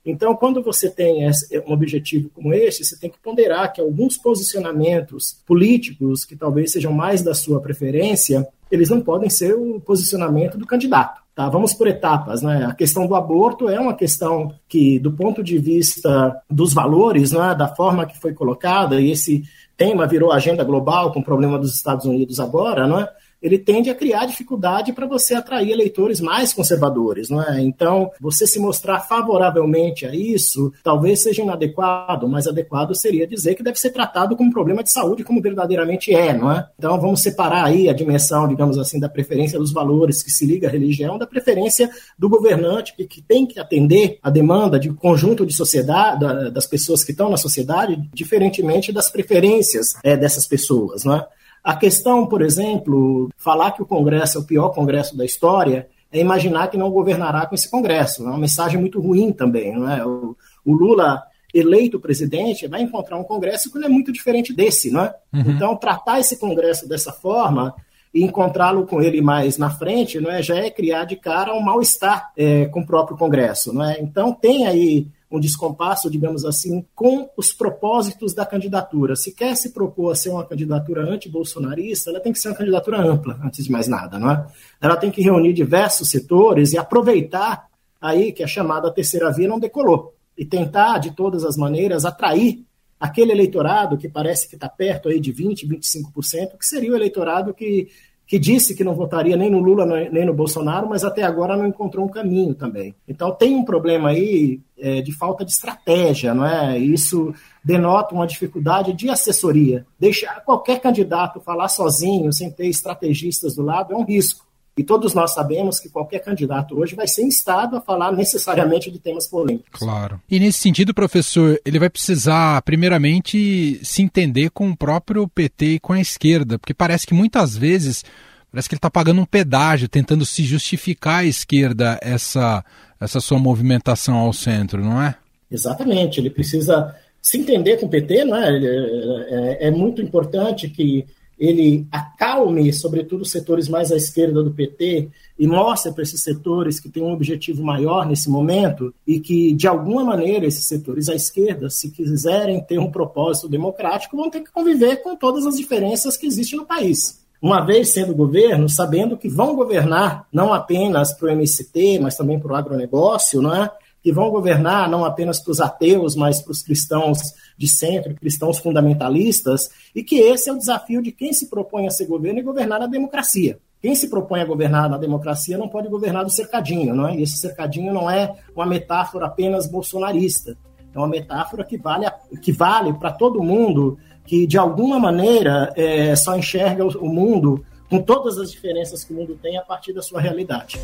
Então, 0.05 0.35
quando 0.35 0.61
você 0.61 0.89
tem 0.89 1.27
um 1.67 1.73
objetivo 1.73 2.29
como 2.33 2.53
esse, 2.53 2.83
você 2.83 2.97
tem 2.97 3.09
que 3.09 3.17
ponderar 3.17 3.73
que 3.73 3.81
alguns 3.81 4.17
posicionamentos 4.17 5.41
políticos, 5.47 6.23
que 6.23 6.35
talvez 6.35 6.71
sejam 6.71 6.93
mais 6.93 7.23
da 7.23 7.33
sua 7.33 7.59
preferência, 7.59 8.47
eles 8.69 8.89
não 8.89 9.01
podem 9.01 9.29
ser 9.29 9.55
o 9.55 9.79
posicionamento 9.79 10.57
do 10.57 10.67
candidato. 10.67 11.25
Tá, 11.33 11.49
vamos 11.49 11.73
por 11.73 11.85
etapas, 11.85 12.41
né? 12.41 12.65
A 12.65 12.73
questão 12.73 13.05
do 13.05 13.13
aborto 13.13 13.67
é 13.67 13.77
uma 13.77 13.93
questão 13.93 14.53
que, 14.69 14.97
do 14.99 15.11
ponto 15.11 15.43
de 15.43 15.57
vista 15.57 16.41
dos 16.49 16.73
valores, 16.73 17.33
né, 17.33 17.53
da 17.53 17.67
forma 17.67 18.05
que 18.05 18.17
foi 18.17 18.33
colocada, 18.33 19.01
e 19.01 19.11
esse 19.11 19.43
tema 19.75 20.07
virou 20.07 20.31
agenda 20.31 20.63
global 20.63 21.11
com 21.11 21.19
o 21.19 21.23
problema 21.23 21.59
dos 21.59 21.75
Estados 21.75 22.05
Unidos 22.05 22.39
agora, 22.39 22.87
né? 22.87 23.05
Ele 23.41 23.57
tende 23.57 23.89
a 23.89 23.95
criar 23.95 24.25
dificuldade 24.25 24.93
para 24.93 25.05
você 25.05 25.35
atrair 25.35 25.71
eleitores 25.71 26.19
mais 26.19 26.53
conservadores, 26.53 27.29
não 27.29 27.41
é? 27.41 27.61
Então, 27.61 28.11
você 28.19 28.47
se 28.47 28.59
mostrar 28.59 29.01
favoravelmente 29.01 30.05
a 30.05 30.15
isso, 30.15 30.71
talvez 30.83 31.21
seja 31.21 31.41
inadequado, 31.41 32.27
mas 32.27 32.47
adequado 32.47 32.95
seria 32.95 33.27
dizer 33.27 33.55
que 33.55 33.63
deve 33.63 33.79
ser 33.79 33.91
tratado 33.91 34.35
como 34.35 34.49
um 34.49 34.53
problema 34.53 34.83
de 34.83 34.91
saúde, 34.91 35.23
como 35.23 35.41
verdadeiramente 35.41 36.13
é, 36.13 36.33
não 36.33 36.51
é? 36.51 36.67
Então, 36.77 36.99
vamos 36.99 37.21
separar 37.21 37.65
aí 37.65 37.89
a 37.89 37.93
dimensão, 37.93 38.47
digamos 38.47 38.77
assim, 38.77 38.99
da 38.99 39.09
preferência 39.09 39.59
dos 39.59 39.71
valores 39.71 40.23
que 40.23 40.31
se 40.31 40.45
liga 40.45 40.67
à 40.67 40.71
religião, 40.71 41.17
da 41.17 41.27
preferência 41.27 41.89
do 42.17 42.29
governante, 42.29 42.95
que, 42.95 43.05
que 43.05 43.21
tem 43.21 43.45
que 43.45 43.59
atender 43.59 44.17
a 44.21 44.29
demanda 44.29 44.79
de 44.79 44.91
conjunto 44.93 45.45
de 45.45 45.53
sociedade, 45.53 46.51
das 46.51 46.65
pessoas 46.65 47.03
que 47.03 47.11
estão 47.11 47.29
na 47.29 47.37
sociedade, 47.37 48.01
diferentemente 48.13 48.91
das 48.91 49.09
preferências 49.09 49.93
é, 50.03 50.15
dessas 50.17 50.47
pessoas, 50.47 51.03
não 51.03 51.15
é? 51.15 51.27
A 51.65 51.75
questão, 51.75 52.27
por 52.27 52.43
exemplo, 52.43 53.27
falar 53.35 53.71
que 53.71 53.81
o 53.81 53.87
Congresso 53.87 54.37
é 54.37 54.41
o 54.41 54.45
pior 54.45 54.69
Congresso 54.69 55.17
da 55.17 55.25
história 55.25 55.87
é 56.11 56.19
imaginar 56.19 56.67
que 56.67 56.77
não 56.77 56.91
governará 56.91 57.47
com 57.47 57.55
esse 57.55 57.71
Congresso. 57.71 58.21
É 58.21 58.27
uma 58.27 58.37
mensagem 58.37 58.79
muito 58.79 59.01
ruim 59.01 59.33
também. 59.33 59.73
Não 59.75 59.89
é? 59.89 60.05
o, 60.05 60.37
o 60.63 60.73
Lula 60.73 61.23
eleito 61.51 61.99
presidente 61.99 62.67
vai 62.67 62.83
encontrar 62.83 63.17
um 63.17 63.23
Congresso 63.23 63.71
que 63.71 63.79
não 63.79 63.87
é 63.87 63.89
muito 63.89 64.13
diferente 64.13 64.53
desse, 64.53 64.91
não 64.91 65.05
é? 65.05 65.15
Uhum. 65.33 65.41
Então, 65.47 65.75
tratar 65.75 66.19
esse 66.19 66.37
Congresso 66.37 66.87
dessa 66.87 67.11
forma 67.11 67.73
e 68.13 68.23
encontrá-lo 68.23 68.85
com 68.85 69.01
ele 69.01 69.19
mais 69.19 69.57
na 69.57 69.71
frente, 69.71 70.21
não 70.21 70.29
é? 70.29 70.43
Já 70.43 70.57
é 70.57 70.69
criar 70.69 71.05
de 71.05 71.15
cara 71.15 71.51
um 71.51 71.61
mal-estar 71.61 72.31
é, 72.37 72.65
com 72.65 72.81
o 72.81 72.85
próprio 72.85 73.17
Congresso, 73.17 73.73
não 73.73 73.83
é? 73.83 73.99
Então, 73.99 74.31
tem 74.31 74.67
aí 74.67 75.07
um 75.35 75.39
descompasso, 75.39 76.09
digamos 76.09 76.45
assim, 76.45 76.85
com 76.95 77.29
os 77.35 77.53
propósitos 77.53 78.33
da 78.33 78.45
candidatura. 78.45 79.15
Se 79.15 79.31
quer 79.33 79.55
se 79.55 79.71
propor 79.71 80.11
a 80.11 80.15
ser 80.15 80.29
uma 80.29 80.45
candidatura 80.45 81.03
anti-bolsonarista, 81.03 82.09
ela 82.09 82.19
tem 82.19 82.31
que 82.31 82.39
ser 82.39 82.49
uma 82.49 82.55
candidatura 82.55 83.01
ampla, 83.01 83.39
antes 83.43 83.65
de 83.65 83.71
mais 83.71 83.87
nada, 83.87 84.17
não 84.17 84.31
é? 84.31 84.47
Ela 84.81 84.97
tem 84.97 85.11
que 85.11 85.21
reunir 85.21 85.53
diversos 85.53 86.09
setores 86.09 86.73
e 86.73 86.77
aproveitar 86.77 87.67
aí 88.01 88.31
que 88.31 88.43
a 88.43 88.47
chamada 88.47 88.91
terceira 88.91 89.31
via 89.31 89.47
não 89.47 89.59
decolou 89.59 90.13
e 90.37 90.45
tentar, 90.45 90.99
de 90.99 91.11
todas 91.11 91.43
as 91.43 91.55
maneiras, 91.55 92.05
atrair 92.05 92.65
aquele 92.99 93.31
eleitorado 93.31 93.97
que 93.97 94.09
parece 94.09 94.47
que 94.47 94.55
está 94.55 94.69
perto 94.69 95.09
aí 95.09 95.19
de 95.19 95.33
20%, 95.33 95.67
25%, 95.67 96.57
que 96.57 96.65
seria 96.65 96.91
o 96.91 96.95
eleitorado 96.95 97.53
que 97.53 97.87
que 98.27 98.39
disse 98.39 98.75
que 98.75 98.83
não 98.83 98.95
votaria 98.95 99.37
nem 99.37 99.49
no 99.49 99.59
Lula 99.59 99.85
nem 99.85 100.25
no 100.25 100.33
Bolsonaro, 100.33 100.89
mas 100.89 101.03
até 101.03 101.23
agora 101.23 101.55
não 101.55 101.67
encontrou 101.67 102.05
um 102.05 102.09
caminho 102.09 102.55
também. 102.55 102.95
Então 103.07 103.31
tem 103.31 103.55
um 103.55 103.63
problema 103.63 104.09
aí 104.09 104.59
é, 104.77 105.01
de 105.01 105.11
falta 105.11 105.45
de 105.45 105.51
estratégia, 105.51 106.33
não 106.33 106.45
é? 106.45 106.77
Isso 106.77 107.33
denota 107.63 108.13
uma 108.15 108.27
dificuldade 108.27 108.93
de 108.93 109.09
assessoria. 109.09 109.85
Deixar 109.99 110.43
qualquer 110.43 110.79
candidato 110.79 111.39
falar 111.39 111.67
sozinho, 111.67 112.33
sem 112.33 112.51
ter 112.51 112.67
estrategistas 112.67 113.55
do 113.55 113.63
lado, 113.63 113.93
é 113.93 113.97
um 113.97 114.05
risco. 114.05 114.44
E 114.77 114.83
todos 114.83 115.13
nós 115.13 115.33
sabemos 115.33 115.79
que 115.79 115.87
qualquer 115.87 116.19
candidato 116.19 116.77
hoje 116.77 116.95
vai 116.95 117.07
ser 117.07 117.23
instado 117.23 117.77
a 117.77 117.81
falar 117.81 118.11
necessariamente 118.11 118.91
de 118.91 118.99
temas 118.99 119.25
polêmicos. 119.25 119.79
Claro. 119.79 120.19
E 120.29 120.37
nesse 120.37 120.59
sentido, 120.59 120.93
professor, 120.93 121.59
ele 121.63 121.79
vai 121.79 121.89
precisar, 121.89 122.61
primeiramente, 122.63 123.79
se 123.83 124.01
entender 124.01 124.49
com 124.49 124.69
o 124.69 124.75
próprio 124.75 125.27
PT 125.29 125.65
e 125.65 125.79
com 125.79 125.93
a 125.93 126.01
esquerda, 126.01 126.59
porque 126.59 126.73
parece 126.73 127.07
que 127.07 127.13
muitas 127.13 127.55
vezes 127.55 128.03
parece 128.51 128.67
que 128.67 128.75
ele 128.75 128.79
está 128.79 128.91
pagando 128.91 129.21
um 129.21 129.25
pedágio, 129.25 129.87
tentando 129.87 130.25
se 130.25 130.43
justificar 130.43 131.19
à 131.19 131.25
esquerda 131.25 131.97
essa, 132.01 132.63
essa 132.99 133.19
sua 133.19 133.39
movimentação 133.39 134.15
ao 134.15 134.33
centro, 134.33 134.83
não 134.83 135.01
é? 135.01 135.15
Exatamente. 135.49 136.19
Ele 136.19 136.29
precisa 136.29 136.95
se 137.21 137.37
entender 137.37 137.77
com 137.77 137.85
o 137.85 137.89
PT, 137.89 138.25
não 138.25 138.37
é? 138.37 138.49
É, 138.49 139.57
é, 139.63 139.67
é 139.67 139.71
muito 139.71 140.01
importante 140.01 140.69
que 140.69 141.05
ele 141.37 141.85
acalme, 141.91 142.71
sobretudo, 142.71 143.21
os 143.21 143.31
setores 143.31 143.67
mais 143.67 143.91
à 143.91 143.95
esquerda 143.95 144.41
do 144.41 144.51
PT 144.51 145.09
e 145.37 145.47
mostre 145.47 145.91
para 145.91 146.03
esses 146.03 146.21
setores 146.23 146.79
que 146.79 146.89
têm 146.89 147.03
um 147.03 147.11
objetivo 147.11 147.63
maior 147.63 148.05
nesse 148.05 148.29
momento 148.29 148.93
e 149.05 149.19
que, 149.19 149.53
de 149.53 149.67
alguma 149.67 150.03
maneira, 150.03 150.45
esses 150.45 150.65
setores 150.65 151.09
à 151.09 151.15
esquerda, 151.15 151.69
se 151.69 151.91
quiserem 151.91 152.61
ter 152.61 152.79
um 152.79 152.89
propósito 152.91 153.49
democrático, 153.49 154.15
vão 154.15 154.29
ter 154.29 154.41
que 154.41 154.51
conviver 154.51 154.97
com 154.97 155.15
todas 155.15 155.45
as 155.45 155.57
diferenças 155.57 156.15
que 156.15 156.25
existem 156.25 156.57
no 156.57 156.65
país. 156.65 157.23
Uma 157.41 157.61
vez 157.61 157.89
sendo 157.89 158.15
governo, 158.15 158.69
sabendo 158.69 159.17
que 159.17 159.27
vão 159.27 159.55
governar 159.55 160.25
não 160.31 160.53
apenas 160.53 161.13
para 161.13 161.27
o 161.27 161.31
MST, 161.31 161.99
mas 161.99 162.15
também 162.15 162.39
para 162.39 162.53
o 162.53 162.55
agronegócio, 162.55 163.41
não 163.41 163.53
é? 163.53 163.69
Que 164.05 164.11
vão 164.11 164.29
governar 164.29 164.87
não 164.87 165.03
apenas 165.03 165.39
para 165.39 165.49
os 165.49 165.59
ateus, 165.59 166.15
mas 166.15 166.39
para 166.39 166.51
os 166.51 166.61
cristãos 166.61 167.33
de 167.57 167.67
centro, 167.67 168.13
cristãos 168.13 168.59
fundamentalistas, 168.59 169.67
e 169.95 170.03
que 170.03 170.17
esse 170.17 170.47
é 170.47 170.53
o 170.53 170.59
desafio 170.59 171.01
de 171.01 171.11
quem 171.11 171.33
se 171.33 171.49
propõe 171.49 171.87
a 171.87 171.89
ser 171.89 172.05
governo 172.05 172.39
e 172.39 172.43
governar 172.43 172.79
na 172.79 172.85
democracia. 172.85 173.57
Quem 173.81 173.95
se 173.95 174.07
propõe 174.07 174.41
a 174.41 174.45
governar 174.45 174.87
na 174.87 174.99
democracia 174.99 175.57
não 175.57 175.67
pode 175.67 175.89
governar 175.89 176.23
do 176.23 176.29
cercadinho, 176.29 176.93
não 176.93 177.07
é? 177.07 177.15
E 177.15 177.23
esse 177.23 177.37
cercadinho 177.37 177.91
não 177.91 178.07
é 178.07 178.31
uma 178.55 178.67
metáfora 178.67 179.25
apenas 179.25 179.65
bolsonarista. 179.65 180.55
É 180.93 180.99
uma 180.99 181.07
metáfora 181.07 181.63
que 181.63 181.75
vale, 181.75 182.05
que 182.43 182.51
vale 182.51 182.93
para 182.93 183.11
todo 183.11 183.41
mundo 183.41 183.97
que, 184.23 184.45
de 184.45 184.55
alguma 184.55 184.99
maneira, 184.99 185.73
é, 185.75 186.15
só 186.15 186.37
enxerga 186.37 186.85
o 186.85 187.09
mundo 187.09 187.65
com 187.89 187.99
todas 187.99 188.37
as 188.37 188.51
diferenças 188.51 189.03
que 189.03 189.11
o 189.11 189.15
mundo 189.15 189.35
tem 189.41 189.57
a 189.57 189.63
partir 189.63 189.93
da 189.93 190.03
sua 190.03 190.21
realidade. 190.21 190.79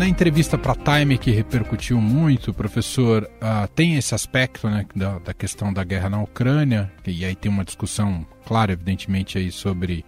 Na 0.00 0.08
entrevista 0.08 0.56
para 0.56 0.74
Time, 0.74 1.18
que 1.18 1.30
repercutiu 1.30 2.00
muito, 2.00 2.54
professor, 2.54 3.24
uh, 3.24 3.68
tem 3.74 3.96
esse 3.96 4.14
aspecto 4.14 4.66
né, 4.66 4.86
da, 4.96 5.18
da, 5.18 5.34
questão 5.34 5.70
da 5.70 5.84
guerra 5.84 6.08
na 6.08 6.22
Ucrânia, 6.22 6.90
e 7.06 7.22
aí 7.22 7.34
tem 7.34 7.52
uma 7.52 7.66
discussão 7.66 8.26
clara, 8.46 8.72
evidentemente, 8.72 9.36
aí 9.36 9.52
sobre 9.52 10.02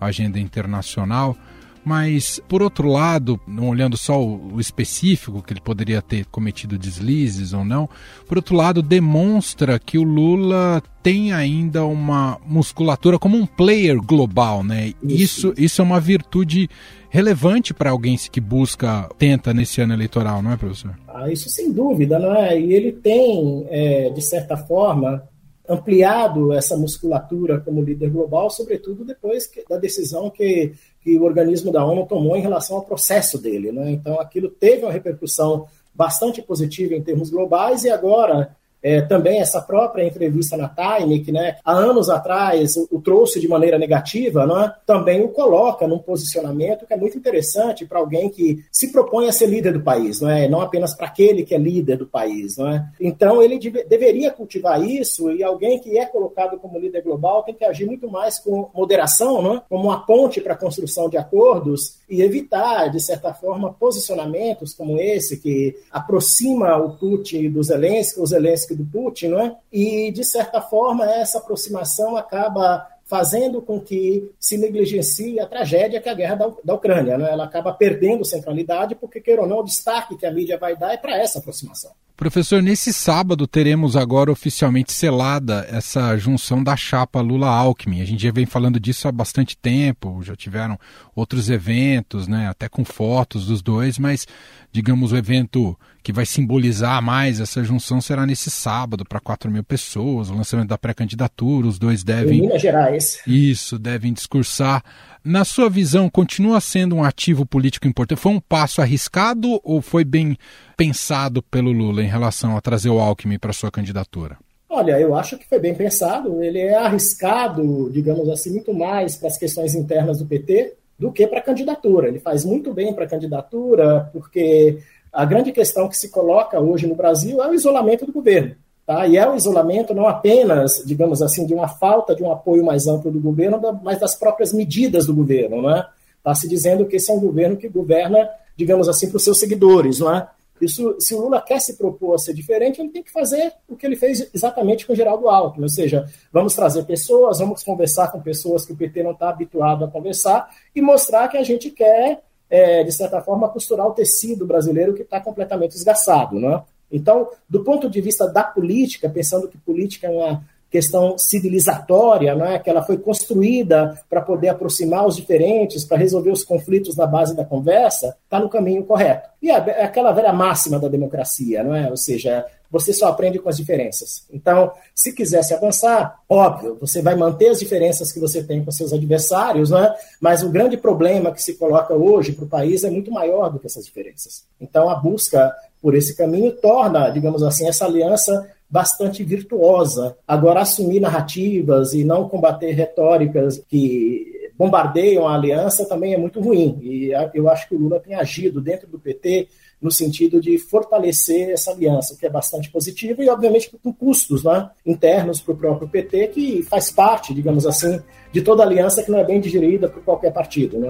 a 0.00 0.06
agenda 0.06 0.40
internacional. 0.40 1.36
Mas, 1.84 2.40
por 2.48 2.62
outro 2.62 2.88
lado, 2.88 3.38
não 3.46 3.68
olhando 3.68 3.96
só 3.96 4.22
o, 4.22 4.54
o, 4.54 4.60
específico, 4.60 5.42
que 5.42 5.52
ele 5.52 5.60
poderia 5.60 6.00
ter 6.00 6.24
cometido 6.26 6.78
deslizes 6.78 7.52
ou 7.52 7.64
não, 7.64 7.88
por 8.26 8.38
outro 8.38 8.56
lado, 8.56 8.82
demonstra 8.82 9.78
que 9.78 9.98
o 9.98 10.02
Lula 10.02 10.82
tem 11.02 11.32
ainda 11.32 11.84
uma 11.84 12.40
musculatura 12.46 13.18
como 13.18 13.36
um 13.36 13.44
player 13.44 14.00
global, 14.00 14.64
né? 14.64 14.94
Isso, 15.02 15.52
isso 15.58 15.82
é 15.82 15.84
uma 15.84 16.00
virtude 16.00 16.70
relevante 17.10 17.74
para 17.74 17.90
alguém 17.90 18.16
que 18.16 18.40
busca, 18.40 19.08
tenta 19.18 19.52
nesse 19.52 19.80
ano 19.82 19.92
eleitoral, 19.92 20.42
não 20.42 20.52
é, 20.52 20.56
professor? 20.56 20.98
Ah, 21.06 21.30
isso 21.30 21.50
sem 21.50 21.70
dúvida, 21.70 22.18
não 22.18 22.34
é? 22.34 22.58
E 22.58 22.72
ele 22.72 22.90
tem, 22.90 23.66
é, 23.68 24.08
de 24.10 24.22
certa 24.22 24.56
forma, 24.56 25.22
ampliado 25.68 26.52
essa 26.52 26.76
musculatura 26.76 27.60
como 27.60 27.82
líder 27.82 28.10
global, 28.10 28.50
sobretudo 28.50 29.04
depois 29.04 29.46
que, 29.46 29.64
da 29.68 29.78
decisão 29.78 30.30
que, 30.30 30.72
que 31.00 31.18
o 31.18 31.24
organismo 31.24 31.72
da 31.72 31.84
ONU 31.84 32.06
tomou 32.06 32.36
em 32.36 32.42
relação 32.42 32.76
ao 32.76 32.84
processo 32.84 33.38
dele. 33.38 33.72
Né? 33.72 33.92
Então, 33.92 34.20
aquilo 34.20 34.50
teve 34.50 34.84
uma 34.84 34.92
repercussão 34.92 35.66
bastante 35.94 36.42
positiva 36.42 36.94
em 36.94 37.02
termos 37.02 37.30
globais 37.30 37.84
e 37.84 37.90
agora 37.90 38.54
é, 38.84 39.00
também 39.00 39.40
essa 39.40 39.62
própria 39.62 40.04
entrevista 40.04 40.58
na 40.58 40.68
Time, 40.68 41.20
que 41.20 41.32
né, 41.32 41.56
há 41.64 41.72
anos 41.72 42.10
atrás 42.10 42.76
o, 42.76 43.00
trouxe 43.00 43.40
de 43.40 43.48
maneira 43.48 43.78
negativa, 43.78 44.46
não 44.46 44.62
é? 44.62 44.74
também 44.84 45.22
o 45.22 45.28
coloca 45.28 45.86
num 45.88 45.98
posicionamento 45.98 46.86
que 46.86 46.92
é 46.92 46.96
muito 46.96 47.16
interessante 47.16 47.86
para 47.86 47.98
alguém 47.98 48.28
que 48.28 48.62
se 48.70 48.92
propõe 48.92 49.26
a 49.26 49.32
ser 49.32 49.46
líder 49.46 49.72
do 49.72 49.82
país, 49.82 50.20
não 50.20 50.28
é? 50.28 50.46
não 50.46 50.60
apenas 50.60 50.94
para 50.94 51.06
aquele 51.06 51.44
que 51.44 51.54
é 51.54 51.58
líder 51.58 51.96
do 51.96 52.06
país. 52.06 52.58
Não 52.58 52.68
é? 52.68 52.86
Então 53.00 53.42
ele 53.42 53.58
deve, 53.58 53.84
deveria 53.84 54.30
cultivar 54.30 54.82
isso 54.82 55.30
e 55.30 55.42
alguém 55.42 55.78
que 55.78 55.96
é 55.96 56.04
colocado 56.04 56.58
como 56.58 56.78
líder 56.78 57.02
global 57.02 57.42
tem 57.42 57.54
que 57.54 57.64
agir 57.64 57.86
muito 57.86 58.10
mais 58.10 58.38
com 58.38 58.68
moderação, 58.74 59.40
não 59.40 59.54
é? 59.56 59.62
como 59.66 59.84
uma 59.84 60.04
ponte 60.04 60.42
para 60.42 60.52
a 60.52 60.58
construção 60.58 61.08
de 61.08 61.16
acordos 61.16 61.96
e 62.08 62.20
evitar, 62.20 62.88
de 62.88 63.00
certa 63.00 63.32
forma, 63.32 63.72
posicionamentos 63.72 64.74
como 64.74 64.98
esse 65.00 65.38
que 65.38 65.74
aproxima 65.90 66.76
o 66.76 66.98
Putin 66.98 67.50
do 67.50 67.62
Zelensky, 67.62 68.20
o 68.20 68.26
Zelensky 68.26 68.73
do 68.74 68.84
Putin, 68.84 69.28
não 69.28 69.40
é? 69.40 69.56
E, 69.72 70.10
de 70.10 70.24
certa 70.24 70.60
forma, 70.60 71.04
essa 71.04 71.38
aproximação 71.38 72.16
acaba 72.16 72.86
fazendo 73.04 73.60
com 73.60 73.78
que 73.78 74.30
se 74.40 74.56
negligencie 74.56 75.38
a 75.38 75.46
tragédia 75.46 76.00
que 76.00 76.08
é 76.08 76.12
a 76.12 76.14
guerra 76.14 76.34
da, 76.36 76.52
da 76.64 76.74
Ucrânia. 76.74 77.18
Né? 77.18 77.30
Ela 77.30 77.44
acaba 77.44 77.72
perdendo 77.72 78.24
centralidade, 78.24 78.94
porque, 78.94 79.20
queira 79.20 79.42
ou 79.42 79.48
não, 79.48 79.58
o 79.58 79.64
destaque 79.64 80.16
que 80.16 80.26
a 80.26 80.32
mídia 80.32 80.58
vai 80.58 80.74
dar 80.74 80.92
é 80.92 80.96
para 80.96 81.16
essa 81.16 81.38
aproximação. 81.38 81.92
Professor, 82.16 82.62
nesse 82.62 82.92
sábado 82.92 83.44
teremos 83.44 83.96
agora 83.96 84.30
oficialmente 84.30 84.92
selada 84.92 85.66
essa 85.68 86.16
junção 86.16 86.62
da 86.62 86.76
chapa 86.76 87.20
Lula-Alckmin. 87.20 88.00
A 88.00 88.04
gente 88.04 88.22
já 88.22 88.30
vem 88.30 88.46
falando 88.46 88.78
disso 88.78 89.08
há 89.08 89.12
bastante 89.12 89.56
tempo, 89.56 90.22
já 90.22 90.36
tiveram 90.36 90.78
outros 91.14 91.50
eventos, 91.50 92.28
né, 92.28 92.46
até 92.48 92.68
com 92.68 92.84
fotos 92.84 93.46
dos 93.46 93.60
dois, 93.60 93.98
mas, 93.98 94.28
digamos, 94.70 95.10
o 95.10 95.16
evento 95.16 95.76
que 96.04 96.12
vai 96.12 96.26
simbolizar 96.26 97.02
mais 97.02 97.40
essa 97.40 97.64
junção 97.64 97.98
será 97.98 98.26
nesse 98.26 98.50
sábado 98.50 99.06
para 99.06 99.18
4 99.18 99.50
mil 99.50 99.64
pessoas, 99.64 100.28
o 100.28 100.34
lançamento 100.34 100.68
da 100.68 100.76
pré-candidatura, 100.76 101.66
os 101.66 101.78
dois 101.78 102.04
devem... 102.04 102.40
Em 102.40 102.42
Minas 102.42 102.60
Gerais. 102.60 103.20
Isso, 103.26 103.78
devem 103.78 104.12
discursar. 104.12 104.84
Na 105.24 105.46
sua 105.46 105.70
visão, 105.70 106.10
continua 106.10 106.60
sendo 106.60 106.94
um 106.94 107.02
ativo 107.02 107.46
político 107.46 107.88
importante? 107.88 108.20
Foi 108.20 108.32
um 108.32 108.40
passo 108.40 108.82
arriscado 108.82 109.58
ou 109.64 109.80
foi 109.80 110.04
bem 110.04 110.36
pensado 110.76 111.42
pelo 111.42 111.72
Lula 111.72 112.02
em 112.02 112.08
relação 112.08 112.54
a 112.54 112.60
trazer 112.60 112.90
o 112.90 113.00
Alckmin 113.00 113.38
para 113.38 113.54
sua 113.54 113.70
candidatura? 113.70 114.36
Olha, 114.68 115.00
eu 115.00 115.14
acho 115.14 115.38
que 115.38 115.48
foi 115.48 115.58
bem 115.58 115.74
pensado. 115.74 116.44
Ele 116.44 116.58
é 116.58 116.74
arriscado, 116.76 117.90
digamos 117.90 118.28
assim, 118.28 118.50
muito 118.50 118.74
mais 118.74 119.16
para 119.16 119.28
as 119.28 119.38
questões 119.38 119.74
internas 119.74 120.18
do 120.18 120.26
PT 120.26 120.74
do 120.98 121.10
que 121.10 121.26
para 121.26 121.38
a 121.38 121.42
candidatura. 121.42 122.08
Ele 122.08 122.20
faz 122.20 122.44
muito 122.44 122.74
bem 122.74 122.92
para 122.92 123.04
a 123.04 123.08
candidatura, 123.08 124.10
porque 124.12 124.78
a 125.14 125.24
grande 125.24 125.52
questão 125.52 125.88
que 125.88 125.96
se 125.96 126.10
coloca 126.10 126.58
hoje 126.58 126.86
no 126.86 126.94
Brasil 126.94 127.42
é 127.42 127.48
o 127.48 127.54
isolamento 127.54 128.04
do 128.04 128.12
governo. 128.12 128.56
Tá? 128.86 129.06
E 129.06 129.16
é 129.16 129.26
o 129.28 129.34
isolamento 129.34 129.94
não 129.94 130.06
apenas, 130.06 130.82
digamos 130.84 131.22
assim, 131.22 131.46
de 131.46 131.54
uma 131.54 131.68
falta 131.68 132.14
de 132.14 132.22
um 132.22 132.30
apoio 132.30 132.64
mais 132.64 132.86
amplo 132.86 133.10
do 133.10 133.20
governo, 133.20 133.60
mas 133.82 133.98
das 133.98 134.14
próprias 134.14 134.52
medidas 134.52 135.06
do 135.06 135.14
governo. 135.14 135.58
Está 135.68 135.78
é? 135.78 135.86
Tá 136.22 136.34
se 136.34 136.48
dizendo 136.48 136.84
que 136.84 136.96
esse 136.96 137.10
é 137.10 137.14
um 137.14 137.20
governo 137.20 137.56
que 137.56 137.68
governa, 137.68 138.28
digamos 138.56 138.88
assim, 138.88 139.08
para 139.08 139.16
os 139.16 139.24
seus 139.24 139.38
seguidores. 139.38 140.00
Não 140.00 140.14
é? 140.14 140.28
Isso, 140.60 140.96
se 141.00 141.14
o 141.14 141.20
Lula 141.20 141.40
quer 141.40 141.60
se 141.60 141.76
propor 141.76 142.14
a 142.14 142.18
ser 142.18 142.34
diferente, 142.34 142.80
ele 142.80 142.90
tem 142.90 143.02
que 143.02 143.10
fazer 143.10 143.52
o 143.68 143.76
que 143.76 143.86
ele 143.86 143.96
fez 143.96 144.28
exatamente 144.34 144.86
com 144.86 144.92
o 144.92 144.96
Geraldo 144.96 145.28
Alckmin, 145.28 145.64
ou 145.64 145.68
seja, 145.68 146.08
vamos 146.32 146.54
trazer 146.54 146.84
pessoas, 146.84 147.40
vamos 147.40 147.62
conversar 147.62 148.12
com 148.12 148.20
pessoas 148.20 148.64
que 148.64 148.72
o 148.72 148.76
PT 148.76 149.02
não 149.02 149.10
está 149.10 149.30
habituado 149.30 149.84
a 149.84 149.88
conversar 149.88 150.48
e 150.74 150.80
mostrar 150.80 151.26
que 151.28 151.36
a 151.36 151.42
gente 151.42 151.70
quer 151.70 152.22
é, 152.48 152.84
de 152.84 152.92
certa 152.92 153.20
forma, 153.20 153.48
costurar 153.48 153.86
o 153.86 153.92
tecido 153.92 154.46
brasileiro 154.46 154.94
que 154.94 155.02
está 155.02 155.20
completamente 155.20 155.74
esgaçado. 155.74 156.38
Né? 156.38 156.62
Então, 156.90 157.28
do 157.48 157.64
ponto 157.64 157.88
de 157.88 158.00
vista 158.00 158.26
da 158.28 158.42
política, 158.42 159.08
pensando 159.08 159.48
que 159.48 159.58
política 159.58 160.06
é 160.06 160.10
uma 160.10 160.44
questão 160.74 161.16
civilizatória, 161.16 162.34
né, 162.34 162.58
que 162.58 162.68
ela 162.68 162.82
foi 162.82 162.98
construída 162.98 163.96
para 164.10 164.20
poder 164.20 164.48
aproximar 164.48 165.06
os 165.06 165.14
diferentes, 165.14 165.84
para 165.84 165.98
resolver 165.98 166.32
os 166.32 166.42
conflitos 166.42 166.96
na 166.96 167.06
base 167.06 167.36
da 167.36 167.44
conversa, 167.44 168.16
está 168.24 168.40
no 168.40 168.48
caminho 168.48 168.82
correto. 168.82 169.28
E 169.40 169.52
é, 169.52 169.54
é 169.54 169.84
aquela 169.84 170.10
velha 170.10 170.32
máxima 170.32 170.80
da 170.80 170.88
democracia, 170.88 171.62
não 171.62 171.76
é? 171.76 171.88
Ou 171.88 171.96
seja, 171.96 172.44
você 172.74 172.92
só 172.92 173.06
aprende 173.06 173.38
com 173.38 173.48
as 173.48 173.56
diferenças. 173.56 174.24
Então, 174.32 174.72
se 174.92 175.12
quisesse 175.12 175.54
avançar, 175.54 176.18
óbvio, 176.28 176.76
você 176.80 177.00
vai 177.00 177.14
manter 177.14 177.48
as 177.50 177.60
diferenças 177.60 178.10
que 178.10 178.18
você 178.18 178.42
tem 178.42 178.64
com 178.64 178.72
seus 178.72 178.92
adversários, 178.92 179.70
né? 179.70 179.94
mas 180.20 180.42
o 180.42 180.50
grande 180.50 180.76
problema 180.76 181.30
que 181.30 181.40
se 181.40 181.54
coloca 181.54 181.94
hoje 181.94 182.32
para 182.32 182.44
o 182.44 182.48
país 182.48 182.82
é 182.82 182.90
muito 182.90 183.12
maior 183.12 183.48
do 183.48 183.60
que 183.60 183.66
essas 183.66 183.84
diferenças. 183.84 184.44
Então, 184.60 184.90
a 184.90 184.96
busca 184.96 185.54
por 185.80 185.94
esse 185.94 186.16
caminho 186.16 186.50
torna, 186.50 187.10
digamos 187.10 187.44
assim, 187.44 187.68
essa 187.68 187.84
aliança 187.84 188.50
bastante 188.68 189.22
virtuosa. 189.22 190.16
Agora, 190.26 190.62
assumir 190.62 190.98
narrativas 190.98 191.94
e 191.94 192.02
não 192.02 192.28
combater 192.28 192.72
retóricas 192.72 193.62
que 193.68 194.50
bombardeiam 194.58 195.28
a 195.28 195.34
aliança 195.34 195.86
também 195.86 196.12
é 196.12 196.18
muito 196.18 196.40
ruim. 196.40 196.78
E 196.82 197.12
eu 197.34 197.48
acho 197.48 197.68
que 197.68 197.74
o 197.76 197.78
Lula 197.78 198.00
tem 198.00 198.14
agido 198.14 198.60
dentro 198.60 198.88
do 198.88 198.98
PT 198.98 199.46
no 199.80 199.90
sentido 199.90 200.40
de 200.40 200.56
fortalecer 200.58 201.50
essa 201.50 201.70
aliança, 201.70 202.16
que 202.18 202.26
é 202.26 202.30
bastante 202.30 202.70
positiva 202.70 203.22
e, 203.22 203.28
obviamente, 203.28 203.70
com 203.82 203.92
custos 203.92 204.44
né, 204.44 204.70
internos 204.84 205.40
para 205.40 205.54
o 205.54 205.56
próprio 205.56 205.88
PT, 205.88 206.28
que 206.28 206.62
faz 206.62 206.90
parte, 206.90 207.34
digamos 207.34 207.66
assim, 207.66 208.00
de 208.32 208.42
toda 208.42 208.62
aliança 208.62 209.02
que 209.02 209.10
não 209.10 209.18
é 209.18 209.24
bem 209.24 209.40
digerida 209.40 209.88
por 209.88 210.02
qualquer 210.02 210.32
partido. 210.32 210.78
Né? 210.78 210.88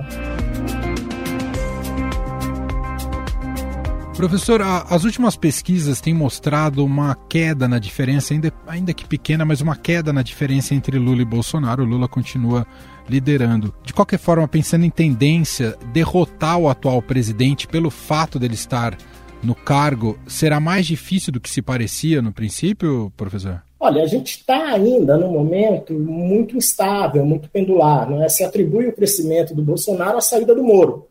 Professor, 4.17 4.63
as 4.63 5.03
últimas 5.03 5.37
pesquisas 5.37 6.01
têm 6.01 6.15
mostrado 6.15 6.85
uma 6.85 7.17
queda 7.29 7.67
na 7.67 7.81
diferença, 7.81 8.33
ainda, 8.33 8.53
ainda 8.67 8.95
que 8.95 9.05
pequena, 9.05 9.45
mas 9.45 9.61
uma 9.61 9.75
queda 9.75 10.13
na 10.13 10.23
diferença 10.23 10.73
entre 10.73 10.99
Lula 10.99 11.21
e 11.21 11.25
Bolsonaro. 11.25 11.83
O 11.83 11.87
Lula 11.87 12.07
continua 12.07 12.65
liderando. 13.09 13.75
De 13.83 13.93
qualquer 13.93 14.19
forma, 14.19 14.47
pensando 14.47 14.85
em 14.85 14.91
tendência, 14.91 15.77
derrotar 15.93 16.59
o 16.59 16.69
atual 16.69 17.03
presidente 17.03 17.67
pelo 17.67 17.91
fato 17.91 18.39
dele 18.39 18.55
estar 18.55 18.97
no 19.43 19.55
cargo 19.55 20.17
será 20.27 20.61
mais 20.61 20.87
difícil 20.87 21.33
do 21.33 21.41
que 21.41 21.51
se 21.51 21.61
parecia 21.61 22.23
no 22.23 22.33
princípio, 22.33 23.13
professor? 23.17 23.63
Olha, 23.79 24.03
a 24.03 24.07
gente 24.07 24.39
está 24.39 24.73
ainda 24.73 25.19
num 25.19 25.33
momento 25.33 25.93
muito 25.93 26.57
instável, 26.57 27.27
muito 27.27 27.51
pendular. 27.51 28.09
Não 28.09 28.23
é? 28.23 28.29
Se 28.29 28.43
atribui 28.45 28.87
o 28.87 28.93
crescimento 28.95 29.55
do 29.55 29.63
Bolsonaro 29.63 30.17
à 30.17 30.21
saída 30.21 30.55
do 30.55 30.63
Moro, 30.63 31.07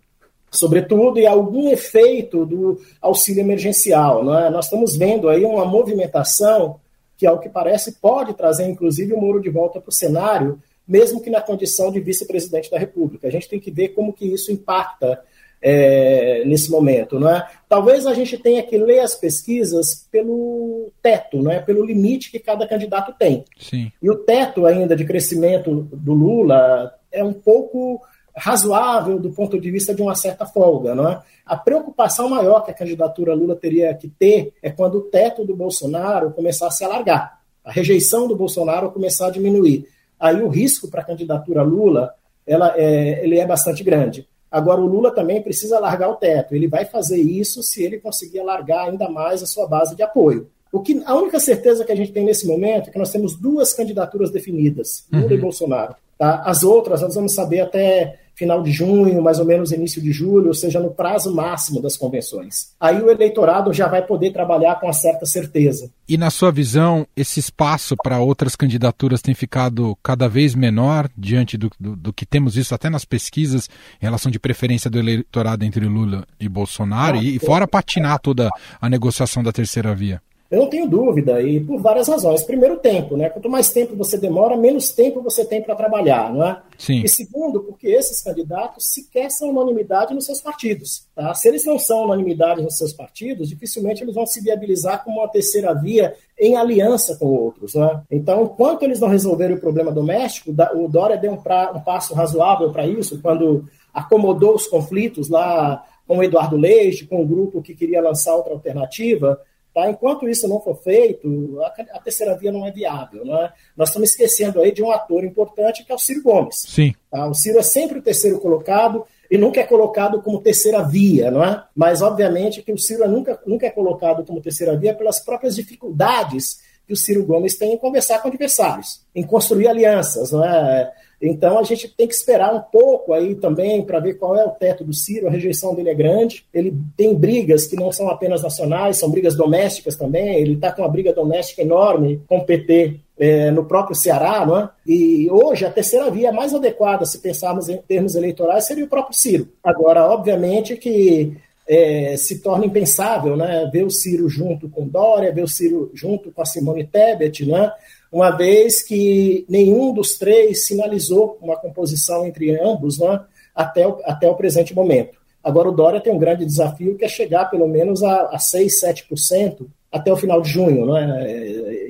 sobretudo, 0.53 1.19
e 1.19 1.25
algum 1.25 1.69
efeito 1.69 2.45
do 2.45 2.79
auxílio 3.01 3.41
emergencial. 3.41 4.23
Não 4.23 4.37
é? 4.37 4.49
Nós 4.49 4.65
estamos 4.65 4.95
vendo 4.95 5.27
aí 5.27 5.43
uma 5.43 5.65
movimentação 5.65 6.79
que, 7.17 7.25
ao 7.25 7.39
que 7.39 7.49
parece, 7.49 7.93
pode 7.99 8.33
trazer, 8.33 8.65
inclusive, 8.65 9.13
o 9.13 9.19
Moro 9.19 9.41
de 9.41 9.49
volta 9.49 9.81
para 9.81 9.89
o 9.89 9.93
cenário, 9.93 10.61
mesmo 10.87 11.21
que 11.21 11.29
na 11.29 11.41
condição 11.41 11.91
de 11.91 11.99
vice-presidente 11.99 12.69
da 12.69 12.77
República. 12.77 13.27
A 13.27 13.31
gente 13.31 13.49
tem 13.49 13.59
que 13.59 13.71
ver 13.71 13.89
como 13.89 14.13
que 14.13 14.25
isso 14.25 14.51
impacta 14.51 15.19
é, 15.61 16.43
nesse 16.45 16.69
momento. 16.69 17.19
Não 17.19 17.29
é? 17.29 17.47
Talvez 17.69 18.05
a 18.05 18.13
gente 18.13 18.37
tenha 18.37 18.61
que 18.61 18.77
ler 18.77 18.99
as 18.99 19.15
pesquisas 19.15 20.07
pelo 20.11 20.91
teto, 21.01 21.41
não 21.41 21.51
é? 21.51 21.59
pelo 21.59 21.85
limite 21.85 22.29
que 22.29 22.39
cada 22.39 22.67
candidato 22.67 23.13
tem. 23.17 23.45
Sim. 23.57 23.91
E 24.01 24.09
o 24.09 24.15
teto 24.15 24.65
ainda 24.65 24.95
de 24.95 25.05
crescimento 25.05 25.87
do 25.91 26.13
Lula 26.13 26.93
é 27.11 27.23
um 27.23 27.33
pouco 27.33 28.01
razoável 28.35 29.19
do 29.19 29.31
ponto 29.31 29.59
de 29.59 29.69
vista 29.69 29.93
de 29.93 30.01
uma 30.01 30.15
certa 30.15 30.45
folga. 30.45 30.95
Não 30.95 31.09
é? 31.09 31.21
A 31.45 31.55
preocupação 31.55 32.29
maior 32.29 32.61
que 32.61 32.71
a 32.71 32.73
candidatura 32.73 33.33
Lula 33.33 33.55
teria 33.55 33.93
que 33.93 34.07
ter 34.07 34.53
é 34.61 34.69
quando 34.69 34.95
o 34.95 35.01
teto 35.01 35.45
do 35.45 35.55
Bolsonaro 35.55 36.31
começar 36.31 36.67
a 36.67 36.71
se 36.71 36.83
alargar, 36.83 37.39
a 37.63 37.71
rejeição 37.71 38.27
do 38.27 38.35
Bolsonaro 38.35 38.91
começar 38.91 39.27
a 39.27 39.31
diminuir 39.31 39.87
aí 40.23 40.41
o 40.41 40.47
risco 40.47 40.87
para 40.87 41.01
a 41.01 41.05
candidatura 41.05 41.61
Lula 41.63 42.13
ela 42.47 42.73
é, 42.77 43.23
ele 43.23 43.37
é 43.37 43.45
bastante 43.45 43.83
grande. 43.83 44.27
Agora, 44.49 44.79
o 44.79 44.85
Lula 44.85 45.11
também 45.11 45.41
precisa 45.41 45.79
largar 45.79 46.09
o 46.09 46.15
teto. 46.15 46.55
Ele 46.55 46.67
vai 46.67 46.85
fazer 46.85 47.19
isso 47.19 47.61
se 47.61 47.83
ele 47.83 47.99
conseguir 47.99 48.39
alargar 48.39 48.87
ainda 48.87 49.09
mais 49.09 49.43
a 49.43 49.45
sua 49.45 49.67
base 49.67 49.95
de 49.95 50.03
apoio. 50.03 50.47
O 50.71 50.81
que, 50.81 51.01
a 51.05 51.15
única 51.15 51.39
certeza 51.39 51.83
que 51.83 51.91
a 51.91 51.95
gente 51.95 52.11
tem 52.11 52.23
nesse 52.23 52.47
momento 52.47 52.89
é 52.89 52.91
que 52.91 52.97
nós 52.97 53.11
temos 53.11 53.35
duas 53.35 53.73
candidaturas 53.73 54.31
definidas, 54.31 55.05
Lula 55.11 55.25
uhum. 55.25 55.31
e 55.31 55.37
Bolsonaro. 55.37 55.95
Tá? 56.17 56.41
As 56.45 56.63
outras 56.63 57.01
nós 57.01 57.15
vamos 57.15 57.33
saber 57.33 57.61
até 57.61 58.19
final 58.35 58.63
de 58.63 58.71
junho, 58.71 59.21
mais 59.21 59.39
ou 59.39 59.45
menos 59.45 59.71
início 59.71 60.01
de 60.01 60.11
julho, 60.11 60.47
ou 60.47 60.53
seja, 60.53 60.79
no 60.79 60.91
prazo 60.91 61.33
máximo 61.33 61.81
das 61.81 61.95
convenções. 61.95 62.71
Aí 62.79 63.01
o 63.01 63.09
eleitorado 63.09 63.71
já 63.71 63.87
vai 63.87 64.01
poder 64.05 64.31
trabalhar 64.31 64.79
com 64.79 64.87
uma 64.87 64.93
certa 64.93 65.25
certeza. 65.25 65.89
E 66.07 66.17
na 66.17 66.29
sua 66.29 66.51
visão, 66.51 67.07
esse 67.15 67.39
espaço 67.39 67.95
para 67.95 68.19
outras 68.19 68.55
candidaturas 68.55 69.21
tem 69.21 69.33
ficado 69.33 69.97
cada 70.03 70.27
vez 70.27 70.55
menor 70.55 71.09
diante 71.17 71.57
do, 71.57 71.69
do, 71.79 71.95
do, 71.95 72.13
que 72.13 72.25
temos 72.25 72.55
visto 72.55 72.73
até 72.73 72.89
nas 72.89 73.05
pesquisas 73.05 73.69
em 74.01 74.05
relação 74.05 74.31
de 74.31 74.39
preferência 74.39 74.89
do 74.89 74.99
eleitorado 74.99 75.63
entre 75.63 75.85
Lula 75.85 76.25
e 76.39 76.49
Bolsonaro, 76.49 77.17
ah, 77.17 77.23
e, 77.23 77.35
e 77.35 77.39
fora 77.39 77.67
patinar 77.67 78.19
toda 78.19 78.49
a 78.81 78.89
negociação 78.89 79.43
da 79.43 79.51
terceira 79.51 79.93
via? 79.93 80.21
Eu 80.53 80.59
não 80.59 80.69
tenho 80.69 80.87
dúvida, 80.87 81.41
e 81.41 81.59
por 81.59 81.81
várias 81.81 82.07
razões. 82.07 82.43
Primeiro, 82.43 82.77
tempo, 82.77 83.17
né? 83.17 83.27
Quanto 83.27 83.49
mais 83.49 83.73
tempo 83.73 83.95
você 83.95 84.19
demora, 84.19 84.55
menos 84.55 84.91
tempo 84.91 85.19
você 85.19 85.43
tem 85.43 85.63
para 85.63 85.73
trabalhar, 85.73 86.31
não 86.31 86.45
é? 86.45 86.61
Sim. 86.77 87.01
E 87.03 87.09
segundo, 87.09 87.61
porque 87.61 87.87
esses 87.87 88.21
candidatos 88.21 88.93
sequer 88.93 89.31
são 89.31 89.49
unanimidade 89.49 90.13
nos 90.13 90.27
seus 90.27 90.39
partidos. 90.39 91.07
Tá? 91.15 91.33
Se 91.33 91.47
eles 91.47 91.65
não 91.65 91.79
são 91.79 92.03
unanimidade 92.03 92.61
nos 92.61 92.77
seus 92.77 92.93
partidos, 92.93 93.49
dificilmente 93.49 94.03
eles 94.03 94.13
vão 94.13 94.27
se 94.27 94.41
viabilizar 94.41 95.03
como 95.03 95.21
uma 95.21 95.27
terceira 95.27 95.73
via 95.73 96.13
em 96.39 96.55
aliança 96.55 97.15
com 97.15 97.25
outros. 97.25 97.73
Né? 97.73 98.03
Então, 98.11 98.43
enquanto 98.43 98.83
eles 98.83 98.99
não 98.99 99.07
resolverem 99.07 99.55
o 99.55 99.59
problema 99.59 99.91
doméstico, 99.91 100.53
o 100.75 100.87
Dória 100.87 101.17
deu 101.17 101.31
um, 101.31 101.37
pra, 101.37 101.71
um 101.71 101.79
passo 101.79 102.13
razoável 102.13 102.71
para 102.71 102.85
isso, 102.85 103.19
quando 103.23 103.65
acomodou 103.91 104.53
os 104.53 104.67
conflitos 104.67 105.29
lá 105.29 105.83
com 106.07 106.19
o 106.19 106.23
Eduardo 106.23 106.57
Leite, 106.57 107.07
com 107.07 107.23
o 107.23 107.25
grupo 107.25 107.59
que 107.59 107.73
queria 107.73 108.03
lançar 108.03 108.35
outra 108.35 108.53
alternativa, 108.53 109.41
Tá? 109.73 109.89
Enquanto 109.89 110.29
isso 110.29 110.47
não 110.47 110.61
for 110.61 110.75
feito, 110.75 111.59
a, 111.61 111.99
terceira 111.99 112.37
via 112.37 112.51
não 112.51 112.65
é 112.65 112.71
viável. 112.71 113.25
Não 113.25 113.37
é? 113.43 113.51
Nós 113.75 113.89
estamos 113.89 114.11
esquecendo 114.11 114.61
aí 114.61 114.71
de 114.71 114.83
um 114.83 114.91
ator 114.91 115.23
importante 115.23 115.83
que 115.83 115.91
é 115.91 115.95
o 115.95 115.99
Ciro 115.99 116.21
Gomes. 116.21 116.63
Sim. 116.67 116.93
Tá? 117.09 117.27
O 117.27 117.33
Ciro 117.33 117.57
é 117.57 117.63
sempre 117.63 117.97
o 117.97 118.01
terceiro 118.01 118.39
colocado 118.39 119.03
e 119.31 119.37
nunca 119.37 119.61
é 119.61 119.63
colocado 119.63 120.21
como 120.21 120.41
terceira 120.41 120.83
via, 120.83 121.31
não 121.31 121.43
é? 121.43 121.63
Mas, 121.75 122.03
obviamente, 122.03 122.61
que 122.61 122.71
o 122.71 122.77
Ciro 122.77 123.03
é 123.03 123.07
nunca, 123.07 123.39
nunca 123.47 123.65
é 123.65 123.71
colocado 123.71 124.23
como 124.23 124.41
terceira 124.41 124.77
via 124.77 124.93
pelas 124.93 125.19
próprias 125.19 125.55
dificuldades 125.55 126.59
que 126.85 126.93
o 126.93 126.97
Ciro 126.97 127.25
Gomes 127.25 127.57
tem 127.57 127.73
em 127.73 127.77
conversar 127.77 128.19
com 128.19 128.27
adversários, 128.27 129.01
em 129.15 129.23
construir 129.23 129.67
alianças, 129.67 130.31
não 130.31 130.45
é? 130.45 130.91
Então 131.25 131.57
a 131.57 131.63
gente 131.63 131.87
tem 131.87 132.05
que 132.05 132.13
esperar 132.13 132.53
um 132.53 132.59
pouco 132.59 133.13
aí 133.13 133.33
também 133.35 133.81
para 133.81 133.99
ver 133.99 134.15
qual 134.15 134.35
é 134.35 134.45
o 134.45 134.51
teto 134.51 134.83
do 134.83 134.93
Ciro. 134.93 135.27
A 135.27 135.31
rejeição 135.31 135.73
dele 135.73 135.89
é 135.89 135.93
grande. 135.93 136.45
Ele 136.53 136.75
tem 136.97 137.15
brigas 137.15 137.65
que 137.65 137.77
não 137.77 137.91
são 137.93 138.09
apenas 138.09 138.43
nacionais, 138.43 138.97
são 138.97 139.09
brigas 139.09 139.33
domésticas 139.35 139.95
também. 139.95 140.35
Ele 140.35 140.55
está 140.55 140.71
com 140.71 140.81
uma 140.81 140.89
briga 140.89 141.13
doméstica 141.13 141.61
enorme 141.61 142.21
com 142.27 142.39
o 142.39 142.45
PT 142.45 142.99
é, 143.17 143.51
no 143.51 143.63
próprio 143.63 143.95
Ceará, 143.95 144.45
não 144.45 144.59
é? 144.59 144.69
E 144.85 145.29
hoje 145.31 145.65
a 145.65 145.71
terceira 145.71 146.11
via 146.11 146.31
mais 146.31 146.53
adequada, 146.53 147.05
se 147.05 147.19
pensarmos 147.19 147.69
em 147.69 147.77
termos 147.77 148.15
eleitorais, 148.15 148.65
seria 148.65 148.83
o 148.83 148.89
próprio 148.89 149.17
Ciro. 149.17 149.47
Agora, 149.63 150.05
obviamente 150.05 150.75
que 150.75 151.37
é, 151.67 152.15
se 152.17 152.39
torna 152.39 152.65
impensável, 152.65 153.37
né? 153.37 153.69
Ver 153.71 153.83
o 153.83 153.89
Ciro 153.89 154.27
junto 154.27 154.69
com 154.69 154.87
Dória, 154.87 155.33
ver 155.33 155.43
o 155.43 155.47
Ciro 155.47 155.91
junto 155.93 156.31
com 156.31 156.41
a 156.41 156.45
Simone 156.45 156.85
Tebet, 156.85 157.45
né? 157.45 157.71
uma 158.13 158.29
vez 158.29 158.83
que 158.83 159.43
nenhum 159.49 159.91
dos 159.91 160.19
três 160.19 160.67
sinalizou 160.67 161.39
uma 161.41 161.55
composição 161.55 162.27
entre 162.27 162.55
ambos 162.61 162.99
né, 162.99 163.19
até, 163.55 163.87
o, 163.87 163.99
até 164.05 164.29
o 164.29 164.35
presente 164.35 164.75
momento. 164.75 165.17
Agora, 165.43 165.67
o 165.67 165.73
Dória 165.73 165.99
tem 165.99 166.13
um 166.13 166.19
grande 166.19 166.45
desafio 166.45 166.95
que 166.95 167.03
é 167.03 167.07
chegar 167.07 167.49
pelo 167.49 167.67
menos 167.67 168.03
a, 168.03 168.27
a 168.27 168.37
6, 168.37 168.81
7% 168.81 169.65
até 169.91 170.13
o 170.13 170.15
final 170.15 170.41
de 170.41 170.49
junho, 170.49 170.85
né? 170.85 171.27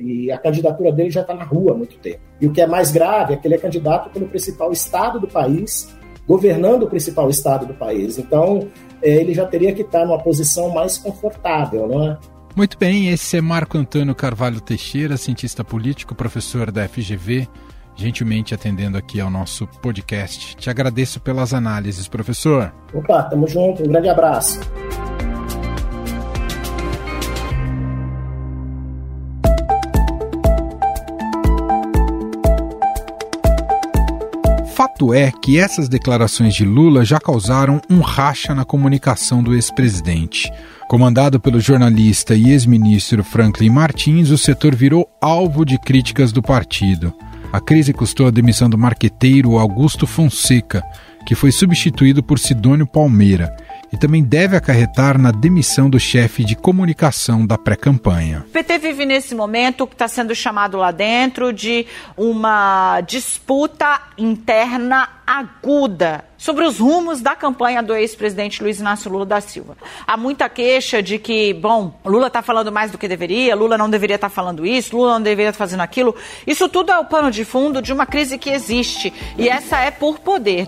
e 0.00 0.30
a 0.30 0.38
candidatura 0.38 0.90
dele 0.90 1.10
já 1.10 1.20
está 1.20 1.34
na 1.34 1.44
rua 1.44 1.72
há 1.72 1.74
muito 1.74 1.98
tempo. 1.98 2.20
E 2.40 2.46
o 2.46 2.52
que 2.52 2.60
é 2.60 2.66
mais 2.66 2.90
grave 2.90 3.34
é 3.34 3.36
que 3.36 3.46
ele 3.46 3.54
é 3.54 3.58
candidato 3.58 4.10
pelo 4.10 4.26
principal 4.26 4.72
estado 4.72 5.20
do 5.20 5.28
país, 5.28 5.94
governando 6.26 6.84
o 6.84 6.90
principal 6.90 7.28
estado 7.28 7.66
do 7.66 7.74
país. 7.74 8.18
Então, 8.18 8.66
é, 8.66 8.83
ele 9.08 9.34
já 9.34 9.46
teria 9.46 9.72
que 9.72 9.82
estar 9.82 10.04
numa 10.04 10.18
posição 10.18 10.70
mais 10.70 10.96
confortável, 10.98 11.86
não 11.86 12.04
é? 12.04 12.18
Muito 12.56 12.78
bem, 12.78 13.08
esse 13.08 13.36
é 13.36 13.40
Marco 13.40 13.76
Antônio 13.76 14.14
Carvalho 14.14 14.60
Teixeira, 14.60 15.16
cientista 15.16 15.64
político, 15.64 16.14
professor 16.14 16.70
da 16.70 16.88
FGV, 16.88 17.48
gentilmente 17.96 18.54
atendendo 18.54 18.96
aqui 18.96 19.20
ao 19.20 19.28
nosso 19.28 19.66
podcast. 19.82 20.56
Te 20.56 20.70
agradeço 20.70 21.20
pelas 21.20 21.52
análises, 21.52 22.06
professor. 22.06 22.72
Opa, 22.92 23.24
tamo 23.24 23.48
junto, 23.48 23.82
um 23.82 23.88
grande 23.88 24.08
abraço. 24.08 24.60
Fato 34.94 35.12
é 35.12 35.32
que 35.32 35.58
essas 35.58 35.88
declarações 35.88 36.54
de 36.54 36.64
Lula 36.64 37.04
já 37.04 37.18
causaram 37.18 37.80
um 37.90 38.00
racha 38.00 38.54
na 38.54 38.64
comunicação 38.64 39.42
do 39.42 39.52
ex-presidente. 39.52 40.50
Comandado 40.88 41.40
pelo 41.40 41.58
jornalista 41.60 42.34
e 42.34 42.50
ex-ministro 42.50 43.24
Franklin 43.24 43.70
Martins, 43.70 44.30
o 44.30 44.38
setor 44.38 44.74
virou 44.74 45.08
alvo 45.20 45.64
de 45.64 45.78
críticas 45.78 46.30
do 46.30 46.40
partido. 46.40 47.12
A 47.52 47.60
crise 47.60 47.92
custou 47.92 48.28
a 48.28 48.30
demissão 48.30 48.70
do 48.70 48.78
marqueteiro 48.78 49.58
Augusto 49.58 50.06
Fonseca, 50.06 50.82
que 51.26 51.34
foi 51.34 51.50
substituído 51.50 52.22
por 52.22 52.38
Sidônio 52.38 52.86
Palmeira, 52.86 53.54
e 53.94 53.96
também 53.96 54.24
deve 54.24 54.56
acarretar 54.56 55.16
na 55.16 55.30
demissão 55.30 55.88
do 55.88 56.00
chefe 56.00 56.42
de 56.42 56.56
comunicação 56.56 57.46
da 57.46 57.56
pré-campanha. 57.56 58.44
O 58.48 58.50
PT 58.50 58.78
vive 58.78 59.06
nesse 59.06 59.36
momento 59.36 59.86
que 59.86 59.94
está 59.94 60.08
sendo 60.08 60.34
chamado 60.34 60.76
lá 60.76 60.90
dentro 60.90 61.52
de 61.52 61.86
uma 62.16 63.00
disputa 63.02 64.00
interna 64.18 65.08
aguda 65.24 66.24
sobre 66.36 66.64
os 66.64 66.80
rumos 66.80 67.20
da 67.20 67.36
campanha 67.36 67.84
do 67.84 67.94
ex-presidente 67.94 68.64
Luiz 68.64 68.80
Inácio 68.80 69.08
Lula 69.08 69.24
da 69.24 69.40
Silva. 69.40 69.76
Há 70.04 70.16
muita 70.16 70.48
queixa 70.48 71.00
de 71.00 71.16
que, 71.16 71.54
bom, 71.54 71.96
Lula 72.04 72.26
está 72.26 72.42
falando 72.42 72.72
mais 72.72 72.90
do 72.90 72.98
que 72.98 73.06
deveria, 73.06 73.54
Lula 73.54 73.78
não 73.78 73.88
deveria 73.88 74.16
estar 74.16 74.28
tá 74.28 74.34
falando 74.34 74.66
isso, 74.66 74.96
Lula 74.96 75.12
não 75.12 75.22
deveria 75.22 75.50
estar 75.50 75.58
tá 75.58 75.64
fazendo 75.64 75.82
aquilo. 75.82 76.16
Isso 76.44 76.68
tudo 76.68 76.90
é 76.90 76.98
o 76.98 77.04
pano 77.04 77.30
de 77.30 77.44
fundo 77.44 77.80
de 77.80 77.92
uma 77.92 78.06
crise 78.06 78.38
que 78.38 78.50
existe 78.50 79.12
e 79.38 79.48
essa 79.48 79.78
é 79.78 79.92
por 79.92 80.18
poder. 80.18 80.66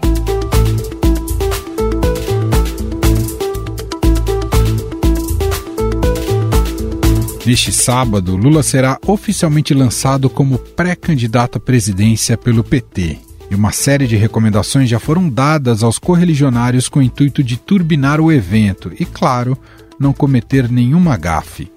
Neste 7.46 7.70
sábado, 7.70 8.34
Lula 8.34 8.60
será 8.60 8.98
oficialmente 9.06 9.72
lançado 9.72 10.28
como 10.28 10.58
pré-candidato 10.58 11.58
à 11.58 11.60
presidência 11.60 12.36
pelo 12.36 12.64
PT. 12.64 13.20
E 13.48 13.54
uma 13.54 13.70
série 13.70 14.08
de 14.08 14.16
recomendações 14.16 14.90
já 14.90 14.98
foram 14.98 15.28
dadas 15.28 15.84
aos 15.84 15.96
correligionários 15.96 16.88
com 16.88 16.98
o 16.98 17.02
intuito 17.02 17.44
de 17.44 17.56
turbinar 17.56 18.20
o 18.20 18.32
evento 18.32 18.90
e, 18.98 19.04
claro, 19.04 19.56
não 19.96 20.12
cometer 20.12 20.68
nenhuma 20.68 21.16
gafe. 21.16 21.70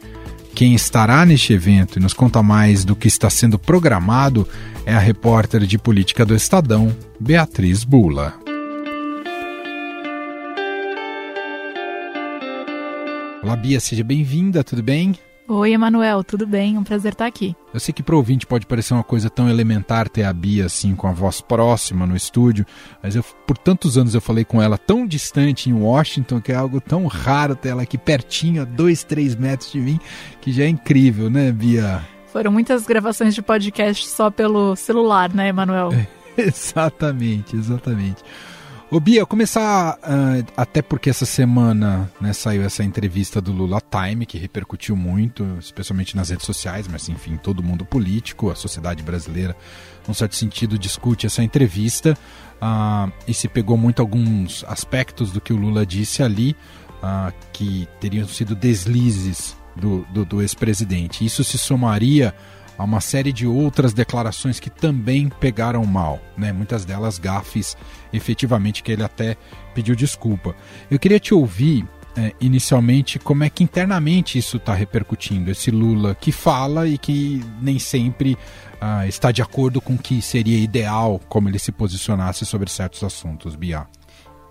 Quem 0.55 0.73
estará 0.73 1.23
neste 1.23 1.53
evento 1.53 1.99
e 1.99 2.01
nos 2.01 2.13
conta 2.13 2.41
mais 2.41 2.83
do 2.83 2.95
que 2.95 3.07
está 3.07 3.29
sendo 3.29 3.59
programado 3.59 4.47
é 4.87 4.95
a 4.95 4.99
repórter 4.99 5.67
de 5.67 5.77
política 5.77 6.25
do 6.25 6.35
Estadão, 6.35 6.91
Beatriz 7.19 7.83
Bula. 7.83 8.33
Olá, 13.43 13.55
Bia, 13.55 13.79
seja 13.79 14.03
bem-vinda, 14.03 14.63
tudo 14.63 14.81
bem? 14.81 15.13
Oi, 15.51 15.73
Emanuel, 15.73 16.23
tudo 16.23 16.45
bem? 16.45 16.77
Um 16.77 16.83
prazer 16.83 17.13
estar 17.13 17.25
aqui. 17.25 17.55
Eu 17.73 17.79
sei 17.79 17.91
que 17.91 18.03
para 18.03 18.15
ouvinte 18.15 18.45
pode 18.45 18.67
parecer 18.67 18.93
uma 18.93 19.03
coisa 19.03 19.31
tão 19.31 19.49
elementar 19.49 20.07
ter 20.07 20.21
a 20.21 20.31
Bia 20.31 20.67
assim 20.67 20.93
com 20.93 21.07
a 21.07 21.11
voz 21.11 21.41
próxima 21.41 22.05
no 22.05 22.15
estúdio, 22.15 22.67
mas 23.01 23.15
eu, 23.15 23.23
por 23.47 23.57
tantos 23.57 23.97
anos 23.97 24.13
eu 24.13 24.21
falei 24.21 24.45
com 24.45 24.61
ela 24.61 24.77
tão 24.77 25.07
distante 25.07 25.67
em 25.67 25.73
Washington 25.73 26.39
que 26.39 26.51
é 26.51 26.55
algo 26.55 26.79
tão 26.79 27.07
raro 27.07 27.55
ter 27.55 27.69
ela 27.69 27.81
aqui 27.81 27.97
pertinho, 27.97 28.61
a 28.61 28.65
dois, 28.65 29.03
três 29.03 29.35
metros 29.35 29.71
de 29.71 29.79
mim, 29.79 29.99
que 30.39 30.51
já 30.51 30.65
é 30.65 30.67
incrível, 30.67 31.31
né, 31.31 31.51
Bia? 31.51 31.99
Foram 32.31 32.51
muitas 32.51 32.85
gravações 32.85 33.33
de 33.33 33.41
podcast 33.41 34.05
só 34.05 34.29
pelo 34.29 34.75
celular, 34.75 35.33
né, 35.33 35.47
Emanuel? 35.47 35.89
exatamente, 36.37 37.55
exatamente. 37.55 38.23
Ô 38.91 38.99
Bia, 38.99 39.23
começar 39.23 39.99
uh, 39.99 40.51
até 40.57 40.81
porque 40.81 41.11
essa 41.11 41.25
semana 41.25 42.11
né, 42.19 42.33
saiu 42.33 42.63
essa 42.63 42.83
entrevista 42.83 43.39
do 43.39 43.51
Lula 43.51 43.79
Time, 43.79 44.25
que 44.25 44.35
repercutiu 44.35 44.95
muito, 44.95 45.45
especialmente 45.59 46.15
nas 46.15 46.29
redes 46.29 46.43
sociais, 46.43 46.87
mas 46.87 47.07
enfim, 47.07 47.37
todo 47.37 47.61
mundo 47.61 47.85
político, 47.85 48.49
a 48.49 48.55
sociedade 48.55 49.03
brasileira, 49.03 49.55
num 50.07 50.13
certo 50.15 50.35
sentido, 50.35 50.75
discute 50.75 51.27
essa 51.27 51.43
entrevista 51.43 52.17
uh, 52.59 53.13
e 53.27 53.33
se 53.33 53.47
pegou 53.47 53.77
muito 53.77 54.01
alguns 54.01 54.65
aspectos 54.67 55.31
do 55.31 55.39
que 55.39 55.53
o 55.53 55.55
Lula 55.55 55.85
disse 55.85 56.23
ali, 56.23 56.55
uh, 57.03 57.31
que 57.53 57.87
teriam 57.99 58.27
sido 58.27 58.55
deslizes 58.55 59.55
do, 59.75 60.03
do, 60.11 60.25
do 60.25 60.41
ex-presidente. 60.41 61.23
Isso 61.23 61.43
se 61.43 61.59
somaria 61.59 62.33
a 62.79 62.83
uma 62.85 63.01
série 63.01 63.33
de 63.33 63.45
outras 63.45 63.91
declarações 63.91 64.57
que 64.57 64.69
também 64.69 65.27
pegaram 65.27 65.85
mal, 65.85 66.17
né? 66.37 66.53
muitas 66.53 66.85
delas 66.85 67.19
gafes, 67.19 67.75
efetivamente, 68.13 68.81
que 68.81 68.89
ele 68.89 69.03
até 69.03 69.35
pediu 69.75 69.97
desculpa. 69.97 70.55
Eu 70.89 70.97
queria 70.97 71.19
te 71.19 71.33
ouvir 71.33 71.85
é, 72.15 72.33
inicialmente 72.39 73.19
como 73.19 73.43
é 73.43 73.49
que 73.49 73.65
internamente 73.65 74.39
isso 74.39 74.55
está 74.55 74.73
repercutindo, 74.73 75.51
esse 75.51 75.69
Lula 75.69 76.15
que 76.15 76.31
fala 76.31 76.87
e 76.87 76.97
que 76.97 77.43
nem 77.61 77.77
sempre 77.77 78.37
ah, 78.79 79.05
está 79.05 79.29
de 79.29 79.41
acordo 79.41 79.81
com 79.81 79.95
o 79.95 79.97
que 79.97 80.21
seria 80.21 80.57
ideal 80.57 81.19
como 81.27 81.49
ele 81.49 81.59
se 81.59 81.73
posicionasse 81.73 82.45
sobre 82.45 82.69
certos 82.69 83.03
assuntos, 83.03 83.57
Bia 83.57 83.85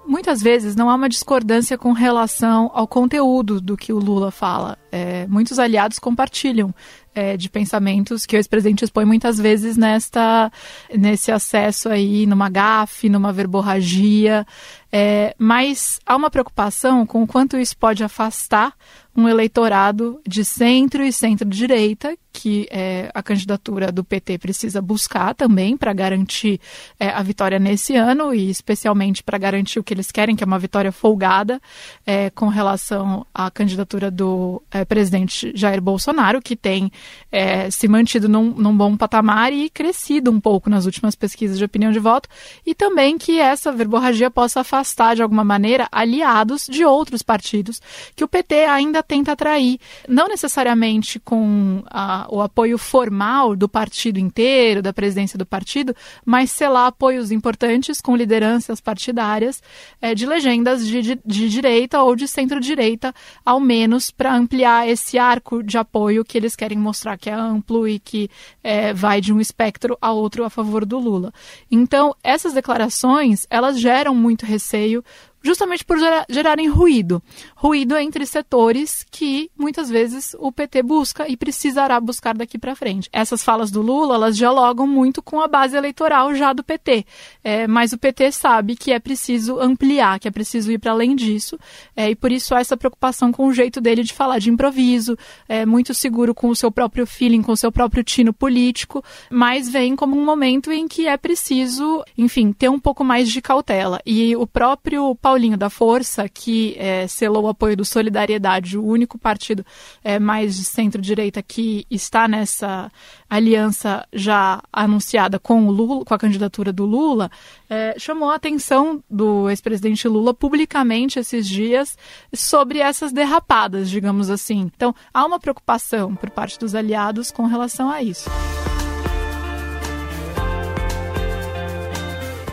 muitas 0.09 0.43
vezes 0.43 0.75
não 0.75 0.89
há 0.89 0.95
uma 0.95 1.09
discordância 1.09 1.77
com 1.77 1.93
relação 1.93 2.71
ao 2.73 2.89
conteúdo 2.89 3.61
do 3.61 3.77
que 3.77 3.93
o 3.93 3.99
Lula 3.99 4.31
fala. 4.31 4.79
É, 4.91 5.27
muitos 5.27 5.59
aliados 5.59 5.99
compartilham 5.99 6.75
é, 7.19 7.37
de 7.37 7.51
pensamentos 7.51 8.25
que 8.25 8.37
o 8.37 8.39
ex-presidente 8.39 8.85
expõe 8.85 9.05
muitas 9.05 9.39
vezes 9.39 9.77
nesta, 9.77 10.53
nesse 10.95 11.33
acesso 11.33 11.89
aí, 11.89 12.27
numa 12.27 12.49
gafe, 12.49 13.09
numa 13.09 13.33
verborragia. 13.33 14.47
É, 14.93 15.35
mas 15.37 15.99
há 16.07 16.15
uma 16.15 16.31
preocupação 16.31 17.05
com 17.05 17.25
o 17.25 17.27
quanto 17.27 17.57
isso 17.57 17.77
pode 17.77 18.05
afastar 18.05 18.73
um 19.19 19.29
eleitorado 19.29 20.21
de 20.25 20.45
centro 20.45 21.03
e 21.03 21.13
centro-direita, 21.13 22.17
que 22.33 22.69
é, 22.71 23.11
a 23.13 23.21
candidatura 23.21 23.91
do 23.91 24.05
PT 24.05 24.39
precisa 24.39 24.81
buscar 24.81 25.35
também 25.35 25.77
para 25.77 25.93
garantir 25.93 26.61
é, 27.01 27.09
a 27.09 27.21
vitória 27.21 27.59
nesse 27.59 27.97
ano 27.97 28.33
e 28.33 28.49
especialmente 28.49 29.25
para 29.25 29.37
garantir 29.37 29.81
o 29.81 29.83
que 29.83 29.93
eles 29.93 30.13
querem, 30.13 30.37
que 30.37 30.45
é 30.45 30.47
uma 30.47 30.59
vitória 30.59 30.93
folgada 30.93 31.61
é, 32.07 32.31
com 32.31 32.47
relação 32.47 33.27
à 33.35 33.51
candidatura 33.51 34.09
do 34.09 34.63
é, 34.71 34.85
presidente 34.85 35.51
Jair 35.53 35.81
Bolsonaro, 35.81 36.41
que 36.41 36.55
tem 36.55 36.93
é, 37.33 37.69
se 37.73 37.89
mantido 37.89 38.29
num, 38.29 38.51
num 38.51 38.77
bom 38.77 38.97
patamar 38.97 39.53
e 39.53 39.69
crescido 39.69 40.31
um 40.31 40.39
pouco 40.41 40.71
nas 40.71 40.87
últimas 40.87 41.17
pesquisas 41.17 41.59
de 41.59 41.65
opinião 41.65 41.91
de 41.91 41.99
voto, 41.99 42.29
e 42.65 42.73
também 42.73 43.19
que 43.19 43.41
essa 43.41 43.73
verborragia 43.73 44.31
possa 44.31 44.61
afastar 44.61 45.17
de 45.17 45.23
alguma 45.23 45.43
maneira 45.43 45.89
aliados 45.91 46.69
de 46.71 46.85
outros 46.85 47.21
partidos 47.21 47.83
que 48.15 48.23
o 48.23 48.29
PT 48.29 48.65
ainda 48.67 49.03
tenta 49.09 49.33
atrair, 49.33 49.81
não 50.07 50.29
necessariamente 50.29 51.19
com 51.19 51.83
a, 51.87 52.29
o 52.31 52.43
apoio 52.43 52.77
formal 52.77 53.57
do 53.57 53.67
partido 53.67 54.19
inteiro, 54.21 54.83
da 54.83 54.93
presidência 54.93 55.39
do 55.39 55.47
partido, 55.47 55.97
mas 56.25 56.51
selar 56.51 56.89
apoios 56.89 57.33
importantes 57.33 58.03
com 58.03 58.15
lideranças 58.15 58.81
partidárias 58.81 59.63
é, 60.01 60.15
de 60.15 60.27
legendas 60.27 60.87
de, 60.87 61.01
de, 61.01 61.21
de 61.25 61.49
direita 61.49 62.03
ou 62.03 62.15
de 62.15 62.29
centro-direita, 62.29 63.15
ao 63.45 63.59
menos 63.59 64.11
para 64.11 64.35
ampliar 64.35 64.87
esse 64.87 65.19
arco 65.19 65.63
de 65.63 65.79
apoio 65.79 66.25
que 66.25 66.37
eles 66.37 66.55
querem 66.55 66.79
mostrar 66.79 67.17
que 67.17 67.31
é 67.31 67.33
amplo 67.33 67.89
e 67.89 67.99
que 67.99 68.29
é, 68.63 68.93
vai 68.93 69.23
de 69.23 69.33
um 69.33 69.41
espectro 69.41 69.97
a 70.03 70.13
outro 70.13 70.45
a 70.45 70.51
favor 70.51 70.85
do 70.85 70.99
Lula. 70.99 71.33
Então, 71.71 72.15
essas 72.23 72.53
declarações, 72.53 73.47
elas 73.49 73.81
geram 73.81 74.15
muito 74.15 74.45
receio 74.45 75.03
justamente 75.49 75.85
por 75.85 75.97
gerarem 76.29 76.69
ruído. 76.69 77.23
Ruído 77.57 77.97
entre 77.97 78.27
setores 78.27 79.05
que 79.11 79.51
muitas 79.57 79.89
vezes 79.89 80.37
o 80.39 80.53
PT 80.53 80.83
busca 80.83 81.27
e 81.27 81.37
precisará 81.37 81.99
buscar 81.99 82.37
daqui 82.37 82.59
para 82.59 82.77
frente. 82.77 83.09
Essas 83.11 83.43
falas 83.43 83.71
do 83.71 83.81
Lula, 83.81 84.15
elas 84.15 84.37
dialogam 84.37 84.87
muito 84.87 85.23
com 85.23 85.41
a 85.41 85.49
base 85.49 85.75
eleitoral 85.75 86.35
já 86.35 86.53
do 86.53 86.63
PT, 86.63 87.07
é, 87.43 87.67
mas 87.67 87.93
o 87.93 87.99
PT 87.99 88.31
sabe 88.33 88.77
que 88.77 88.93
é 88.93 88.99
preciso 88.99 89.59
ampliar, 89.59 90.21
que 90.21 90.29
é 90.29 90.31
preciso 90.31 90.71
ir 90.71 90.79
para 90.79 90.93
além 90.93 91.17
disso, 91.17 91.59
é, 91.97 92.11
e 92.11 92.15
por 92.15 92.31
isso 92.31 92.55
há 92.55 92.61
essa 92.61 92.77
preocupação 92.77 93.33
com 93.33 93.47
o 93.47 93.53
jeito 93.53 93.81
dele 93.81 94.03
de 94.03 94.13
falar 94.13 94.39
de 94.39 94.51
improviso, 94.51 95.17
é, 95.49 95.65
muito 95.65 95.95
seguro 95.95 96.35
com 96.35 96.49
o 96.49 96.57
seu 96.57 96.71
próprio 96.71 97.07
feeling, 97.07 97.41
com 97.41 97.53
o 97.53 97.57
seu 97.57 97.73
próprio 97.73 98.05
tino 98.05 98.33
político, 98.33 99.03
mas 99.31 99.69
vem 99.69 99.97
como 99.97 100.15
um 100.15 100.25
momento 100.25 100.71
em 100.71 100.87
que 100.87 101.07
é 101.07 101.17
preciso, 101.17 102.05
enfim, 102.17 102.53
ter 102.53 102.69
um 102.69 102.79
pouco 102.79 103.03
mais 103.03 103.31
de 103.31 103.41
cautela. 103.41 104.01
E 104.05 104.37
o 104.37 104.47
próprio 104.47 105.15
Paulinho 105.39 105.57
da 105.57 105.71
Força, 105.71 106.29
que 106.29 106.75
é, 106.77 107.07
selou 107.07 107.45
o 107.45 107.49
apoio 107.49 107.77
do 107.77 107.85
Solidariedade, 107.85 108.77
o 108.77 108.85
único 108.85 109.17
partido 109.17 109.65
é, 110.03 110.19
mais 110.19 110.57
de 110.57 110.65
centro-direita 110.65 111.41
que 111.41 111.87
está 111.89 112.27
nessa 112.27 112.91
aliança 113.31 114.05
já 114.13 114.61
anunciada 114.73 115.39
com 115.39 115.69
o 115.69 115.71
Lula, 115.71 116.05
com 116.05 116.13
a 116.13 116.19
candidatura 116.19 116.73
do 116.73 116.85
Lula, 116.85 117.31
é, 117.71 117.95
chamou 117.97 118.31
a 118.31 118.35
atenção 118.35 119.01
do 119.09 119.49
ex-presidente 119.49 120.09
Lula 120.09 120.35
publicamente 120.35 121.21
esses 121.21 121.47
dias 121.47 121.97
sobre 122.35 122.81
essas 122.81 123.13
derrapadas, 123.13 123.89
digamos 123.89 124.31
assim. 124.31 124.69
Então, 124.75 124.93
há 125.15 125.25
uma 125.25 125.39
preocupação 125.39 126.17
por 126.17 126.31
parte 126.31 126.59
dos 126.59 126.75
aliados 126.75 127.31
com 127.31 127.47
relação 127.47 127.89
a 127.89 128.03
isso. 128.03 128.29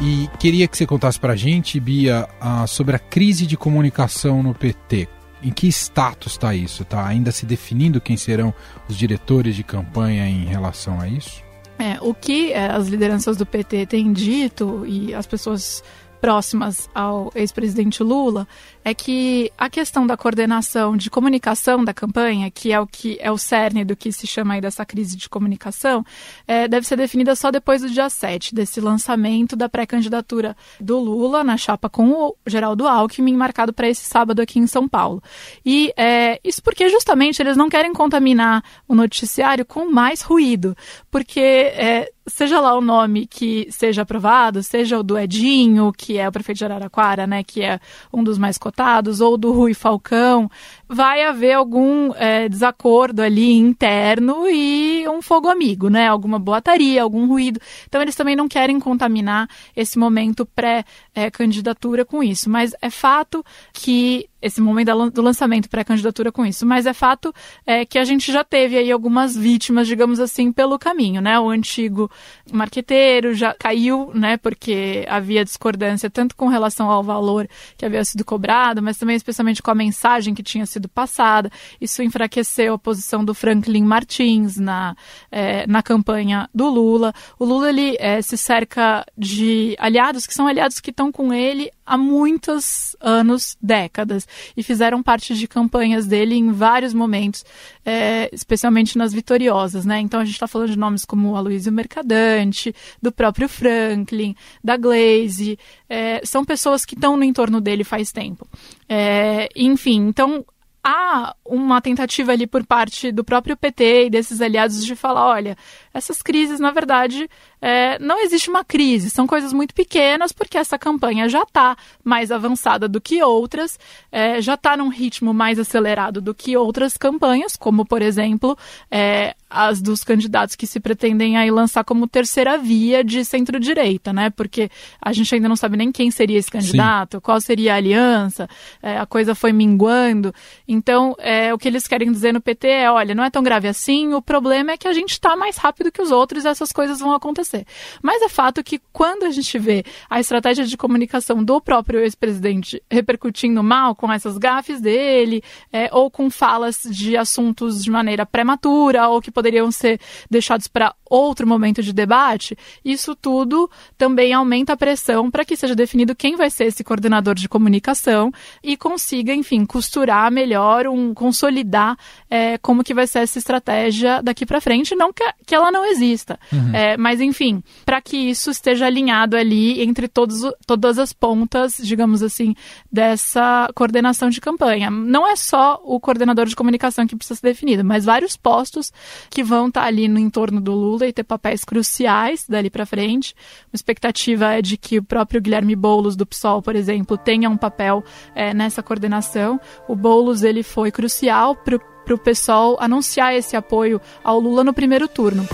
E 0.01 0.29
queria 0.39 0.67
que 0.67 0.77
você 0.77 0.85
contasse 0.85 1.19
para 1.19 1.33
a 1.33 1.35
gente, 1.35 1.79
Bia, 1.79 2.27
sobre 2.67 2.95
a 2.95 2.99
crise 2.99 3.45
de 3.45 3.55
comunicação 3.55 4.43
no 4.43 4.53
PT. 4.53 5.07
Em 5.41 5.51
que 5.51 5.67
status 5.67 6.33
está 6.33 6.55
isso? 6.55 6.83
Está 6.83 7.05
ainda 7.05 7.31
se 7.31 7.45
definindo 7.45 8.01
quem 8.01 8.17
serão 8.17 8.53
os 8.89 8.97
diretores 8.97 9.55
de 9.55 9.63
campanha 9.63 10.27
em 10.27 10.45
relação 10.45 10.99
a 10.99 11.07
isso? 11.07 11.43
É, 11.77 11.97
o 12.01 12.13
que 12.13 12.51
é, 12.51 12.67
as 12.67 12.87
lideranças 12.87 13.37
do 13.37 13.45
PT 13.45 13.85
têm 13.85 14.11
dito 14.13 14.85
e 14.85 15.13
as 15.13 15.27
pessoas 15.27 15.83
próximas 16.21 16.89
ao 16.95 17.31
ex-presidente 17.35 18.01
Lula 18.01 18.47
é 18.85 18.93
que 18.93 19.51
a 19.57 19.67
questão 19.67 20.05
da 20.05 20.15
coordenação 20.15 20.95
de 20.95 21.09
comunicação 21.09 21.83
da 21.83 21.91
campanha, 21.91 22.51
que 22.51 22.71
é 22.71 22.79
o 22.79 22.85
que 22.85 23.17
é 23.19 23.31
o 23.31 23.37
cerne 23.37 23.83
do 23.83 23.95
que 23.95 24.11
se 24.11 24.27
chama 24.27 24.53
aí 24.53 24.61
dessa 24.61 24.85
crise 24.85 25.17
de 25.17 25.27
comunicação, 25.27 26.05
é, 26.47 26.67
deve 26.67 26.85
ser 26.85 26.95
definida 26.95 27.35
só 27.35 27.49
depois 27.49 27.81
do 27.81 27.89
dia 27.89 28.07
7, 28.07 28.53
desse 28.53 28.79
lançamento 28.79 29.55
da 29.55 29.67
pré-candidatura 29.67 30.55
do 30.79 30.99
Lula 30.99 31.43
na 31.43 31.57
chapa 31.57 31.89
com 31.89 32.11
o 32.11 32.35
Geraldo 32.45 32.87
Alckmin, 32.87 33.35
marcado 33.35 33.73
para 33.73 33.89
esse 33.89 34.05
sábado 34.05 34.39
aqui 34.39 34.59
em 34.59 34.67
São 34.67 34.87
Paulo. 34.87 35.21
E 35.65 35.91
é, 35.97 36.39
isso 36.43 36.61
porque 36.61 36.87
justamente 36.87 37.41
eles 37.41 37.57
não 37.57 37.69
querem 37.69 37.91
contaminar 37.91 38.63
o 38.87 38.93
noticiário 38.93 39.65
com 39.65 39.91
mais 39.91 40.21
ruído, 40.21 40.77
porque 41.09 41.39
é, 41.39 42.11
seja 42.27 42.59
lá 42.59 42.75
o 42.75 42.81
nome 42.81 43.27
que 43.27 43.67
seja 43.69 44.01
aprovado, 44.01 44.63
seja 44.63 44.99
o 44.99 45.03
do 45.03 45.17
Edinho, 45.17 45.91
que 45.95 46.17
é 46.17 46.27
o 46.27 46.31
prefeito 46.31 46.57
de 46.57 46.65
Araraquara, 46.65 47.27
né, 47.27 47.43
que 47.43 47.61
é 47.61 47.79
um 48.11 48.23
dos 48.23 48.37
mais 48.37 48.57
cotados, 48.57 48.74
ou 49.21 49.37
do 49.37 49.51
Rui 49.51 49.73
Falcão, 49.73 50.49
vai 50.87 51.23
haver 51.23 51.53
algum 51.53 52.13
é, 52.15 52.47
desacordo 52.49 53.21
ali 53.21 53.53
interno 53.53 54.47
e 54.47 55.07
um 55.07 55.21
fogo 55.21 55.47
amigo, 55.49 55.89
né, 55.89 56.07
alguma 56.07 56.37
boataria, 56.37 57.01
algum 57.01 57.27
ruído. 57.27 57.59
Então 57.87 58.01
eles 58.01 58.15
também 58.15 58.35
não 58.35 58.47
querem 58.47 58.79
contaminar 58.79 59.49
esse 59.75 59.97
momento 59.97 60.45
pré-candidatura 60.45 62.05
com 62.05 62.21
isso, 62.21 62.49
mas 62.49 62.73
é 62.81 62.89
fato 62.89 63.43
que 63.73 64.29
esse 64.45 64.61
momento 64.61 65.09
do 65.09 65.21
lançamento 65.23 65.67
pré-candidatura 65.67 66.31
com 66.31 66.45
isso, 66.45 66.65
mas 66.67 66.85
é 66.85 66.93
fato 66.93 67.33
é, 67.65 67.83
que 67.83 67.97
a 67.97 68.03
gente 68.03 68.31
já 68.31 68.43
teve 68.43 68.77
aí 68.77 68.91
algumas 68.91 69.35
vítimas, 69.35 69.87
digamos 69.87 70.19
assim, 70.19 70.51
pelo 70.51 70.77
caminho, 70.77 71.19
né? 71.19 71.39
O 71.39 71.49
antigo 71.49 72.11
marqueteiro 72.51 73.33
já 73.33 73.55
caiu, 73.55 74.11
né? 74.13 74.37
Porque 74.37 75.03
havia 75.09 75.43
discordância 75.43 76.11
tanto 76.11 76.35
com 76.35 76.47
relação 76.47 76.91
ao 76.91 77.01
valor 77.01 77.49
que 77.75 77.85
havia 77.85 78.05
sido 78.05 78.23
cobrado, 78.23 78.83
mas 78.83 78.97
também 78.97 79.15
especialmente 79.15 79.63
com 79.63 79.71
a 79.71 79.75
mensagem 79.75 80.35
que 80.35 80.43
tinha 80.43 80.67
sido 80.67 80.87
passada. 80.87 81.51
Isso 81.81 82.03
enfraqueceu 82.03 82.75
a 82.75 82.79
posição 82.79 83.25
do 83.25 83.33
Franklin 83.33 83.83
Martins 83.83 84.57
na, 84.57 84.95
é, 85.31 85.65
na 85.65 85.81
campanha 85.81 86.47
do 86.53 86.69
Lula. 86.69 87.13
O 87.39 87.45
Lula 87.45 87.69
ele 87.69 87.97
é, 87.99 88.21
se 88.21 88.37
cerca 88.37 89.03
de 89.17 89.75
aliados 89.79 90.27
que 90.27 90.35
são 90.35 90.45
aliados 90.45 90.79
que 90.79 90.91
estão 90.91 91.11
com 91.11 91.33
ele 91.33 91.71
há 91.85 91.97
muitos 91.97 92.95
anos, 92.99 93.57
décadas, 93.61 94.27
e 94.55 94.63
fizeram 94.63 95.03
parte 95.03 95.35
de 95.35 95.47
campanhas 95.47 96.07
dele 96.07 96.35
em 96.35 96.51
vários 96.51 96.93
momentos, 96.93 97.45
é, 97.85 98.29
especialmente 98.33 98.97
nas 98.97 99.13
vitoriosas, 99.13 99.85
né? 99.85 99.99
Então 99.99 100.19
a 100.19 100.25
gente 100.25 100.33
está 100.33 100.47
falando 100.47 100.71
de 100.71 100.77
nomes 100.77 101.05
como 101.05 101.35
Aloysio 101.35 101.71
Mercadante, 101.71 102.73
do 103.01 103.11
próprio 103.11 103.47
Franklin, 103.47 104.35
da 104.63 104.77
Glaze, 104.77 105.59
é, 105.89 106.21
são 106.23 106.43
pessoas 106.43 106.85
que 106.85 106.95
estão 106.95 107.15
no 107.15 107.23
entorno 107.23 107.61
dele 107.61 107.83
faz 107.83 108.11
tempo. 108.11 108.47
É, 108.89 109.49
enfim, 109.55 110.07
então 110.07 110.45
há 110.87 111.35
uma 111.43 111.81
tentativa 111.81 112.31
ali 112.31 112.45
por 112.45 112.63
parte 112.63 113.11
do 113.11 113.23
próprio 113.23 113.57
PT 113.57 114.05
e 114.05 114.09
desses 114.11 114.39
aliados 114.39 114.85
de 114.85 114.95
falar, 114.95 115.27
olha, 115.27 115.57
essas 115.91 116.21
crises, 116.21 116.59
na 116.59 116.69
verdade, 116.69 117.27
é, 117.59 117.97
não 117.97 118.21
existe 118.21 118.51
uma 118.51 118.63
crise, 118.63 119.09
são 119.09 119.25
coisas 119.25 119.51
muito 119.51 119.73
pequenas, 119.73 120.31
porque 120.31 120.59
essa 120.59 120.77
campanha 120.77 121.27
já 121.27 121.41
está 121.41 121.75
mais 122.03 122.31
avançada 122.31 122.87
do 122.87 123.01
que 123.01 123.23
outras, 123.23 123.79
é, 124.11 124.39
já 124.39 124.53
está 124.53 124.77
num 124.77 124.89
ritmo 124.89 125.33
mais 125.33 125.57
acelerado 125.57 126.21
do 126.21 126.35
que 126.35 126.55
outras 126.55 126.95
campanhas, 126.95 127.55
como, 127.55 127.83
por 127.83 128.03
exemplo, 128.03 128.55
é, 128.91 129.35
as 129.49 129.81
dos 129.81 130.03
candidatos 130.03 130.55
que 130.55 130.65
se 130.65 130.79
pretendem 130.79 131.37
aí 131.37 131.51
lançar 131.51 131.83
como 131.83 132.07
terceira 132.07 132.57
via 132.57 133.03
de 133.03 133.23
centro-direita, 133.23 134.11
né? 134.11 134.29
Porque 134.29 134.69
a 135.01 135.13
gente 135.13 135.33
ainda 135.33 135.47
não 135.47 135.55
sabe 135.55 135.77
nem 135.77 135.91
quem 135.91 136.09
seria 136.09 136.37
esse 136.37 136.49
candidato, 136.49 137.17
Sim. 137.17 137.21
qual 137.21 137.39
seria 137.39 137.73
a 137.73 137.77
aliança, 137.77 138.49
é, 138.81 138.97
a 138.97 139.05
coisa 139.05 139.35
foi 139.35 139.53
minguando. 139.53 140.33
Então, 140.67 141.15
é, 141.19 141.53
o 141.53 141.57
que 141.57 141.67
eles 141.67 141.87
querem 141.87 142.11
dizer 142.11 142.33
no 142.33 142.41
PT 142.41 142.67
é, 142.67 142.91
olha, 142.91 143.13
não 143.13 143.23
é 143.23 143.29
tão 143.29 143.43
grave 143.43 143.67
assim, 143.67 144.13
o 144.13 144.21
problema 144.21 144.71
é 144.71 144.77
que 144.77 144.87
a 144.87 144.93
gente 144.93 145.11
está 145.11 145.35
mais 145.35 145.57
rápido 145.57 145.91
que 145.91 146.01
os 146.01 146.11
outros 146.11 146.43
e 146.43 146.47
essas 146.47 146.71
coisas 146.71 146.99
vão 146.99 147.13
acontecer. 147.13 147.65
Mas 148.01 148.21
é 148.21 148.29
fato 148.29 148.63
que 148.63 148.81
quando 148.91 149.23
a 149.23 149.29
gente 149.29 149.57
vê 149.59 149.83
a 150.09 150.19
estratégia 150.19 150.65
de 150.65 150.75
comunicação 150.75 151.43
do 151.43 151.61
próprio 151.61 151.99
ex-presidente 151.99 152.81
repercutindo 152.89 153.61
mal 153.63 153.95
com 153.95 154.11
essas 154.11 154.37
gafes 154.37 154.81
dele, 154.81 155.43
é, 155.71 155.89
ou 155.91 156.09
com 156.09 156.29
falas 156.29 156.81
de 156.89 157.15
assuntos 157.15 157.83
de 157.83 157.91
maneira 157.91 158.25
prematura, 158.25 159.07
ou 159.07 159.21
que 159.21 159.31
poderiam 159.35 159.69
ser 159.69 159.99
deixados 160.31 160.67
para 160.67 160.95
outro 161.07 161.45
momento 161.45 161.83
de 161.83 161.93
debate, 161.93 162.57
isso 162.83 163.15
tudo 163.15 163.69
também 163.97 164.33
aumenta 164.33 164.73
a 164.73 164.77
pressão 164.77 165.29
para 165.29 165.45
que 165.45 165.55
seja 165.55 165.75
definido 165.75 166.15
quem 166.15 166.35
vai 166.35 166.49
ser 166.49 166.65
esse 166.65 166.83
coordenador 166.83 167.35
de 167.35 167.49
comunicação 167.49 168.31
e 168.63 168.77
consiga, 168.77 169.33
enfim, 169.33 169.65
costurar 169.65 170.31
melhor, 170.31 170.87
um, 170.87 171.13
consolidar 171.13 171.97
é, 172.29 172.57
como 172.57 172.83
que 172.83 172.93
vai 172.93 173.05
ser 173.05 173.19
essa 173.19 173.37
estratégia 173.37 174.23
daqui 174.23 174.45
para 174.45 174.61
frente, 174.61 174.95
não 174.95 175.11
que, 175.11 175.23
que 175.45 175.53
ela 175.53 175.71
não 175.71 175.85
exista, 175.85 176.39
uhum. 176.51 176.73
é, 176.73 176.97
mas 176.97 177.19
enfim, 177.19 177.61
para 177.85 178.01
que 178.01 178.17
isso 178.17 178.49
esteja 178.49 178.85
alinhado 178.85 179.35
ali 179.35 179.81
entre 179.81 180.07
todos, 180.07 180.41
todas 180.65 180.97
as 180.97 181.11
pontas, 181.11 181.75
digamos 181.77 182.23
assim, 182.23 182.55
dessa 182.91 183.69
coordenação 183.75 184.29
de 184.29 184.39
campanha. 184.39 184.89
Não 184.89 185.27
é 185.27 185.35
só 185.35 185.79
o 185.83 185.99
coordenador 185.99 186.45
de 186.45 186.55
comunicação 186.55 187.05
que 187.05 187.15
precisa 187.15 187.39
ser 187.39 187.47
definido, 187.47 187.83
mas 187.83 188.05
vários 188.05 188.37
postos 188.37 188.91
que 189.29 189.43
vão 189.43 189.67
estar 189.67 189.81
tá 189.81 189.87
ali 189.87 190.07
no 190.07 190.19
entorno 190.19 190.59
do 190.61 190.73
Lula 190.73 191.07
e 191.07 191.13
ter 191.13 191.23
papéis 191.23 191.63
cruciais 191.63 192.45
dali 192.47 192.69
para 192.69 192.85
frente. 192.85 193.35
Uma 193.71 193.75
expectativa 193.75 194.53
é 194.53 194.61
de 194.61 194.77
que 194.77 194.99
o 194.99 195.03
próprio 195.03 195.41
Guilherme 195.41 195.75
Boulos 195.75 196.15
do 196.15 196.25
PSOL, 196.25 196.61
por 196.61 196.75
exemplo, 196.75 197.17
tenha 197.17 197.49
um 197.49 197.57
papel 197.57 198.03
é, 198.33 198.53
nessa 198.53 198.81
coordenação. 198.81 199.59
O 199.87 199.95
Boulos 199.95 200.43
ele 200.43 200.63
foi 200.63 200.91
crucial 200.91 201.55
para 201.55 202.13
o 202.13 202.17
pessoal 202.17 202.77
anunciar 202.79 203.33
esse 203.33 203.55
apoio 203.55 203.99
ao 204.23 204.39
Lula 204.39 204.63
no 204.63 204.73
primeiro 204.73 205.07
turno. 205.07 205.47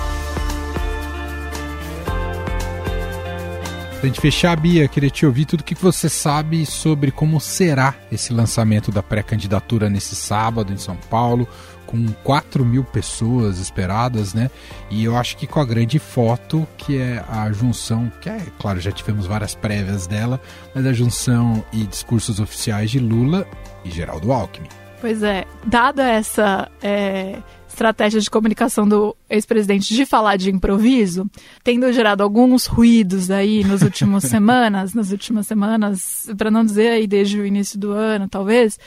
Pra 4.02 4.08
gente 4.08 4.20
fechar, 4.20 4.60
Bia, 4.60 4.88
queria 4.88 5.12
te 5.12 5.28
ouvir 5.28 5.46
tudo 5.46 5.60
o 5.60 5.64
que 5.64 5.76
você 5.76 6.10
sabe 6.10 6.66
sobre 6.66 7.12
como 7.12 7.40
será 7.40 7.94
esse 8.12 8.34
lançamento 8.34 8.92
da 8.92 9.04
pré-candidatura 9.04 9.92
nesse 9.92 10.16
sábado 10.16 10.74
em 10.74 10.78
São 10.78 10.96
Paulo, 10.96 11.48
com 11.92 12.08
4 12.24 12.64
mil 12.64 12.86
pessoas 12.86 13.60
esperadas, 13.60 14.34
né? 14.34 14.50
E 14.90 15.04
eu 15.04 15.18
acho 15.18 15.36
que 15.36 15.46
com 15.46 15.60
a 15.60 15.66
grande 15.66 16.00
foto, 16.00 16.66
que 16.78 16.98
é 16.98 17.24
a 17.28 17.52
junção, 17.52 18.10
que 18.22 18.30
é, 18.30 18.42
claro, 18.58 18.80
já 18.80 18.92
tivemos 18.92 19.28
várias 19.28 19.54
prévias 19.54 20.08
dela, 20.08 20.42
mas 20.74 20.86
a 20.86 20.94
junção 20.94 21.64
e 21.74 21.84
discursos 21.84 22.40
oficiais 22.40 22.90
de 22.90 23.00
Lula 23.00 23.46
e 23.84 23.92
Geraldo 23.92 24.32
Alckmin. 24.32 24.70
Pois 25.02 25.22
é, 25.22 25.46
dada 25.66 26.08
essa 26.08 26.72
é, 26.82 27.40
estratégia 27.68 28.22
de 28.22 28.30
comunicação 28.30 28.88
do 28.88 29.16
ex-presidente 29.30 29.96
de 29.96 30.06
falar 30.06 30.38
de 30.38 30.52
improviso, 30.52 31.30
tendo 31.64 31.92
gerado 31.92 32.22
alguns 32.22 32.68
ruídos 32.68 33.32
aí 33.32 33.64
nas 33.64 33.82
últimas 33.82 34.26
semanas, 34.30 34.94
nas 34.94 35.12
últimas 35.12 35.48
semanas, 35.48 36.30
para 36.38 36.52
não 36.52 36.64
dizer 36.64 36.90
aí 36.90 37.08
desde 37.08 37.40
o 37.40 37.46
início 37.46 37.80
do 37.80 37.92
ano, 37.92 38.28
talvez, 38.30 38.78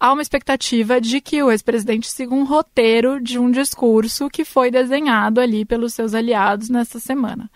há 0.00 0.12
uma 0.12 0.22
expectativa 0.22 0.98
de 0.98 1.20
que 1.20 1.42
o 1.42 1.50
ex-presidente 1.52 2.10
siga 2.10 2.34
um 2.34 2.44
roteiro 2.44 3.20
de 3.20 3.38
um 3.38 3.50
discurso 3.50 4.30
que 4.30 4.46
foi 4.46 4.70
desenhado 4.70 5.40
ali 5.40 5.66
pelos 5.66 5.92
seus 5.92 6.14
aliados 6.14 6.70
nesta 6.70 6.98
semana. 6.98 7.50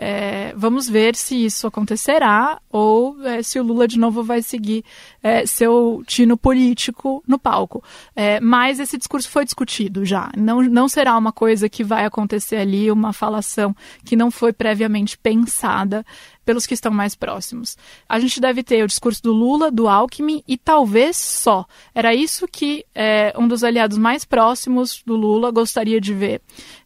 É, 0.00 0.54
vamos 0.56 0.88
ver 0.88 1.16
se 1.16 1.44
isso 1.44 1.66
acontecerá 1.66 2.60
ou 2.70 3.20
é, 3.26 3.42
se 3.42 3.58
o 3.58 3.64
Lula 3.64 3.88
de 3.88 3.98
novo 3.98 4.22
vai 4.22 4.40
seguir 4.42 4.84
é, 5.20 5.44
seu 5.44 6.04
tino 6.06 6.36
político 6.36 7.20
no 7.26 7.36
palco. 7.36 7.82
É, 8.14 8.38
mas 8.38 8.78
esse 8.78 8.96
discurso 8.96 9.28
foi 9.28 9.44
discutido 9.44 10.04
já. 10.04 10.30
Não, 10.36 10.62
não 10.62 10.88
será 10.88 11.18
uma 11.18 11.32
coisa 11.32 11.68
que 11.68 11.82
vai 11.82 12.04
acontecer 12.04 12.56
ali, 12.56 12.90
uma 12.92 13.12
falação 13.12 13.74
que 14.04 14.14
não 14.14 14.30
foi 14.30 14.52
previamente 14.52 15.18
pensada 15.18 16.06
pelos 16.48 16.66
que 16.66 16.72
estão 16.72 16.90
mais 16.90 17.14
próximos. 17.14 17.76
A 18.08 18.18
gente 18.18 18.40
deve 18.40 18.62
ter 18.62 18.82
o 18.82 18.86
discurso 18.86 19.22
do 19.22 19.34
Lula, 19.34 19.70
do 19.70 19.86
Alckmin 19.86 20.42
e 20.48 20.56
talvez 20.56 21.18
só. 21.18 21.66
Era 21.94 22.14
isso 22.14 22.48
que 22.48 22.86
é, 22.94 23.34
um 23.36 23.46
dos 23.46 23.62
aliados 23.62 23.98
mais 23.98 24.24
próximos 24.24 25.02
do 25.04 25.14
Lula 25.14 25.50
gostaria 25.50 26.00
de 26.00 26.14
ver. 26.14 26.40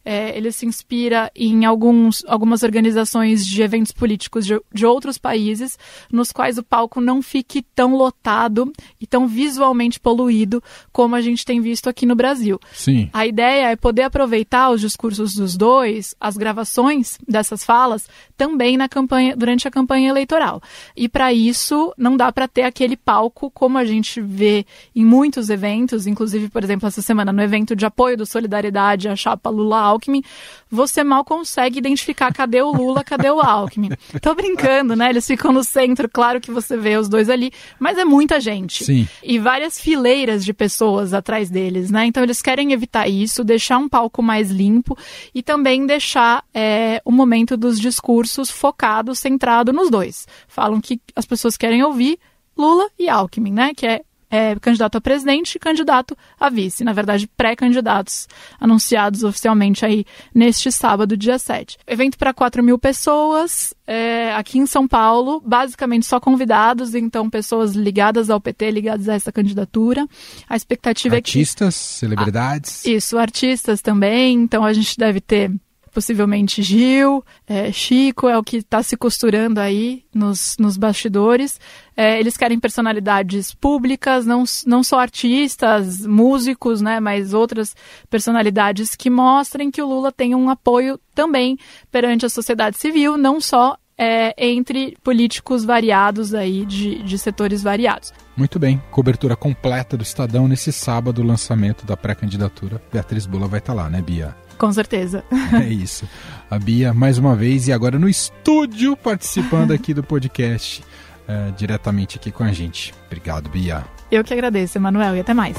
É, 0.05 0.35
ele 0.37 0.51
se 0.51 0.65
inspira 0.65 1.31
em 1.35 1.65
alguns, 1.65 2.23
algumas 2.27 2.61
organizações 2.63 3.45
de 3.45 3.61
eventos 3.61 3.91
políticos 3.91 4.45
de, 4.45 4.59
de 4.73 4.85
outros 4.85 5.17
países, 5.17 5.77
nos 6.11 6.31
quais 6.31 6.57
o 6.57 6.63
palco 6.63 6.99
não 6.99 7.21
fique 7.21 7.61
tão 7.73 7.95
lotado 7.95 8.71
e 8.99 9.07
tão 9.07 9.27
visualmente 9.27 9.99
poluído 9.99 10.61
como 10.91 11.15
a 11.15 11.21
gente 11.21 11.45
tem 11.45 11.61
visto 11.61 11.89
aqui 11.89 12.05
no 12.05 12.15
Brasil. 12.15 12.59
Sim. 12.73 13.09
A 13.13 13.25
ideia 13.25 13.71
é 13.71 13.75
poder 13.75 14.03
aproveitar 14.03 14.71
os 14.71 14.81
discursos 14.81 15.35
dos 15.35 15.55
dois, 15.55 16.15
as 16.19 16.35
gravações 16.35 17.17
dessas 17.27 17.63
falas, 17.63 18.07
também 18.35 18.75
na 18.75 18.89
campanha, 18.89 19.35
durante 19.35 19.67
a 19.67 19.71
campanha 19.71 20.09
eleitoral. 20.09 20.61
E 20.97 21.07
para 21.07 21.31
isso, 21.31 21.93
não 21.97 22.17
dá 22.17 22.31
para 22.31 22.47
ter 22.47 22.63
aquele 22.63 22.97
palco 22.97 23.49
como 23.51 23.77
a 23.77 23.85
gente 23.85 24.19
vê 24.19 24.65
em 24.95 25.05
muitos 25.05 25.49
eventos, 25.49 26.07
inclusive, 26.07 26.49
por 26.49 26.63
exemplo, 26.63 26.87
essa 26.87 27.01
semana 27.01 27.31
no 27.31 27.41
evento 27.41 27.75
de 27.75 27.85
apoio 27.85 28.17
do 28.17 28.25
Solidariedade 28.25 29.07
à 29.07 29.15
chapa 29.15 29.49
Lula 29.49 29.92
Alckmin, 29.93 30.23
você 30.69 31.03
mal 31.03 31.23
consegue 31.23 31.79
identificar 31.79 32.33
cadê 32.33 32.61
o 32.61 32.71
Lula, 32.71 33.03
cadê 33.03 33.29
o 33.29 33.39
Alckmin. 33.39 33.89
Tô 34.21 34.33
brincando, 34.35 34.95
né? 34.95 35.09
Eles 35.09 35.25
ficam 35.25 35.51
no 35.51 35.63
centro, 35.63 36.09
claro 36.09 36.41
que 36.41 36.51
você 36.51 36.75
vê 36.75 36.97
os 36.97 37.07
dois 37.07 37.29
ali, 37.29 37.51
mas 37.79 37.97
é 37.97 38.05
muita 38.05 38.39
gente. 38.39 38.83
Sim. 38.83 39.07
E 39.23 39.39
várias 39.39 39.79
fileiras 39.79 40.43
de 40.43 40.53
pessoas 40.53 41.13
atrás 41.13 41.49
deles, 41.49 41.91
né? 41.91 42.05
Então 42.05 42.23
eles 42.23 42.41
querem 42.41 42.73
evitar 42.73 43.07
isso, 43.07 43.43
deixar 43.43 43.77
um 43.77 43.87
palco 43.87 44.21
mais 44.21 44.49
limpo 44.49 44.97
e 45.33 45.41
também 45.41 45.85
deixar 45.85 46.43
é, 46.53 47.01
o 47.05 47.11
momento 47.11 47.55
dos 47.55 47.79
discursos 47.79 48.49
focado, 48.49 49.15
centrado 49.15 49.71
nos 49.71 49.89
dois. 49.89 50.27
Falam 50.47 50.81
que 50.81 50.99
as 51.15 51.25
pessoas 51.25 51.55
querem 51.55 51.83
ouvir 51.83 52.19
Lula 52.57 52.87
e 52.97 53.09
Alckmin, 53.09 53.53
né? 53.53 53.73
Que 53.75 53.85
é 53.85 54.01
é, 54.33 54.55
candidato 54.59 54.95
a 54.95 55.01
presidente 55.01 55.55
e 55.55 55.59
candidato 55.59 56.17
a 56.39 56.49
vice, 56.49 56.83
na 56.83 56.91
verdade, 56.91 57.27
pré-candidatos 57.37 58.27
anunciados 58.59 59.23
oficialmente 59.23 59.85
aí 59.85 60.05
neste 60.33 60.71
sábado, 60.71 61.15
dia 61.15 61.37
7. 61.37 61.77
Evento 61.85 62.17
para 62.17 62.33
4 62.33 62.63
mil 62.63 62.79
pessoas, 62.79 63.75
é, 63.85 64.33
aqui 64.33 64.57
em 64.57 64.65
São 64.65 64.87
Paulo, 64.87 65.39
basicamente 65.45 66.07
só 66.07 66.19
convidados, 66.19 66.95
então 66.95 67.29
pessoas 67.29 67.73
ligadas 67.73 68.31
ao 68.31 68.41
PT, 68.41 68.71
ligadas 68.71 69.07
a 69.07 69.13
essa 69.13 69.31
candidatura. 69.31 70.07
A 70.49 70.55
expectativa 70.55 71.15
artistas, 71.15 71.21
é 71.21 71.31
que. 71.31 71.37
Artistas, 71.37 71.75
celebridades. 71.75 72.83
Ah, 72.87 72.89
isso, 72.89 73.19
artistas 73.19 73.83
também, 73.83 74.33
então 74.33 74.65
a 74.65 74.73
gente 74.73 74.97
deve 74.97 75.21
ter 75.21 75.51
possivelmente 75.93 76.63
Gil, 76.63 77.23
é, 77.47 77.71
Chico 77.71 78.27
é 78.27 78.37
o 78.37 78.43
que 78.43 78.57
está 78.57 78.81
se 78.81 78.97
costurando 78.97 79.59
aí 79.59 80.03
nos, 80.13 80.55
nos 80.59 80.75
bastidores. 80.75 81.59
É, 81.95 82.19
eles 82.19 82.35
querem 82.35 82.59
personalidades 82.59 83.53
públicas, 83.53 84.25
não, 84.25 84.43
não 84.65 84.83
só 84.83 84.99
artistas, 84.99 86.05
músicos, 86.05 86.81
né, 86.81 86.99
mas 86.99 87.33
outras 87.33 87.75
personalidades 88.09 88.95
que 88.95 89.09
mostrem 89.09 89.69
que 89.69 89.81
o 89.81 89.87
Lula 89.87 90.11
tem 90.11 90.33
um 90.33 90.49
apoio 90.49 90.99
também 91.13 91.57
perante 91.91 92.25
a 92.25 92.29
sociedade 92.29 92.77
civil, 92.77 93.15
não 93.15 93.39
só 93.39 93.77
é, 93.97 94.33
entre 94.45 94.97
políticos 95.03 95.63
variados 95.63 96.33
aí 96.33 96.65
de, 96.65 97.03
de 97.03 97.17
setores 97.17 97.61
variados. 97.61 98.13
Muito 98.35 98.57
bem, 98.57 98.81
cobertura 98.91 99.35
completa 99.35 99.95
do 99.95 100.03
Estadão 100.03 100.47
nesse 100.47 100.71
sábado, 100.71 101.23
lançamento 101.23 101.85
da 101.85 101.95
pré-candidatura. 101.95 102.81
Beatriz 102.91 103.25
Bula 103.25 103.47
vai 103.47 103.59
estar 103.59 103.73
tá 103.73 103.83
lá, 103.83 103.89
né, 103.89 104.01
Bia? 104.01 104.35
Com 104.57 104.71
certeza. 104.71 105.23
É 105.53 105.67
isso. 105.67 106.07
A 106.49 106.57
Bia, 106.57 106.93
mais 106.93 107.17
uma 107.17 107.35
vez, 107.35 107.67
e 107.67 107.73
agora 107.73 107.99
no 107.99 108.09
estúdio, 108.09 108.97
participando 108.97 109.71
aqui 109.71 109.93
do 109.93 110.03
podcast, 110.03 110.81
uh, 110.81 111.51
diretamente 111.55 112.17
aqui 112.17 112.31
com 112.31 112.43
a 112.43 112.51
gente. 112.51 112.93
Obrigado, 113.05 113.49
Bia. 113.49 113.83
Eu 114.11 114.23
que 114.23 114.33
agradeço, 114.33 114.77
Emanuel, 114.77 115.15
e 115.15 115.19
até 115.19 115.33
mais. 115.33 115.57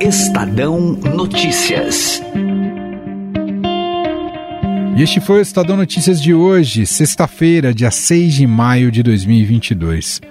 Estadão 0.00 0.92
Notícias. 0.92 2.22
E 4.96 5.02
este 5.02 5.20
foi 5.20 5.40
o 5.40 5.42
Estadão 5.42 5.76
Notícias 5.76 6.22
de 6.22 6.32
hoje, 6.32 6.86
sexta-feira, 6.86 7.74
dia 7.74 7.90
6 7.90 8.32
de 8.32 8.46
maio 8.46 8.90
de 8.90 9.02
2022. 9.02 10.22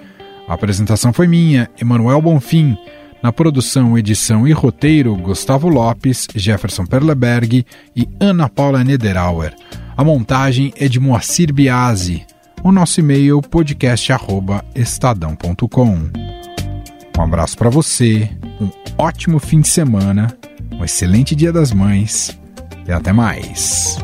A 0.48 0.56
apresentação 0.56 1.14
foi 1.14 1.28
minha, 1.28 1.70
Emanuel 1.80 2.20
Bonfim. 2.20 2.76
Na 3.22 3.32
produção, 3.32 3.96
edição 3.96 4.48
e 4.48 4.54
roteiro, 4.54 5.16
Gustavo 5.18 5.70
Lopes, 5.70 6.26
Jefferson 6.36 6.84
Perleberg 6.84 7.64
e 7.96 8.10
Ana 8.20 8.50
Paula 8.50 8.84
Nederauer. 8.84 9.54
A 9.96 10.04
montagem 10.04 10.74
é 10.78 10.88
de 10.88 11.00
Moacir 11.00 11.54
Biasi. 11.54 12.26
O 12.64 12.72
nosso 12.72 13.00
e-mail 13.00 13.44
podcast@estadão.com. 13.44 16.10
Um 17.16 17.22
abraço 17.22 17.56
para 17.56 17.70
você, 17.70 18.32
um 18.60 18.72
ótimo 18.98 19.38
fim 19.38 19.62
de 19.62 19.68
semana, 19.68 20.36
um 20.72 20.84
excelente 20.84 21.36
Dia 21.36 21.54
das 21.54 21.72
Mães 21.72 22.36
e 22.88 22.92
até 22.92 23.14
mais. 23.14 24.04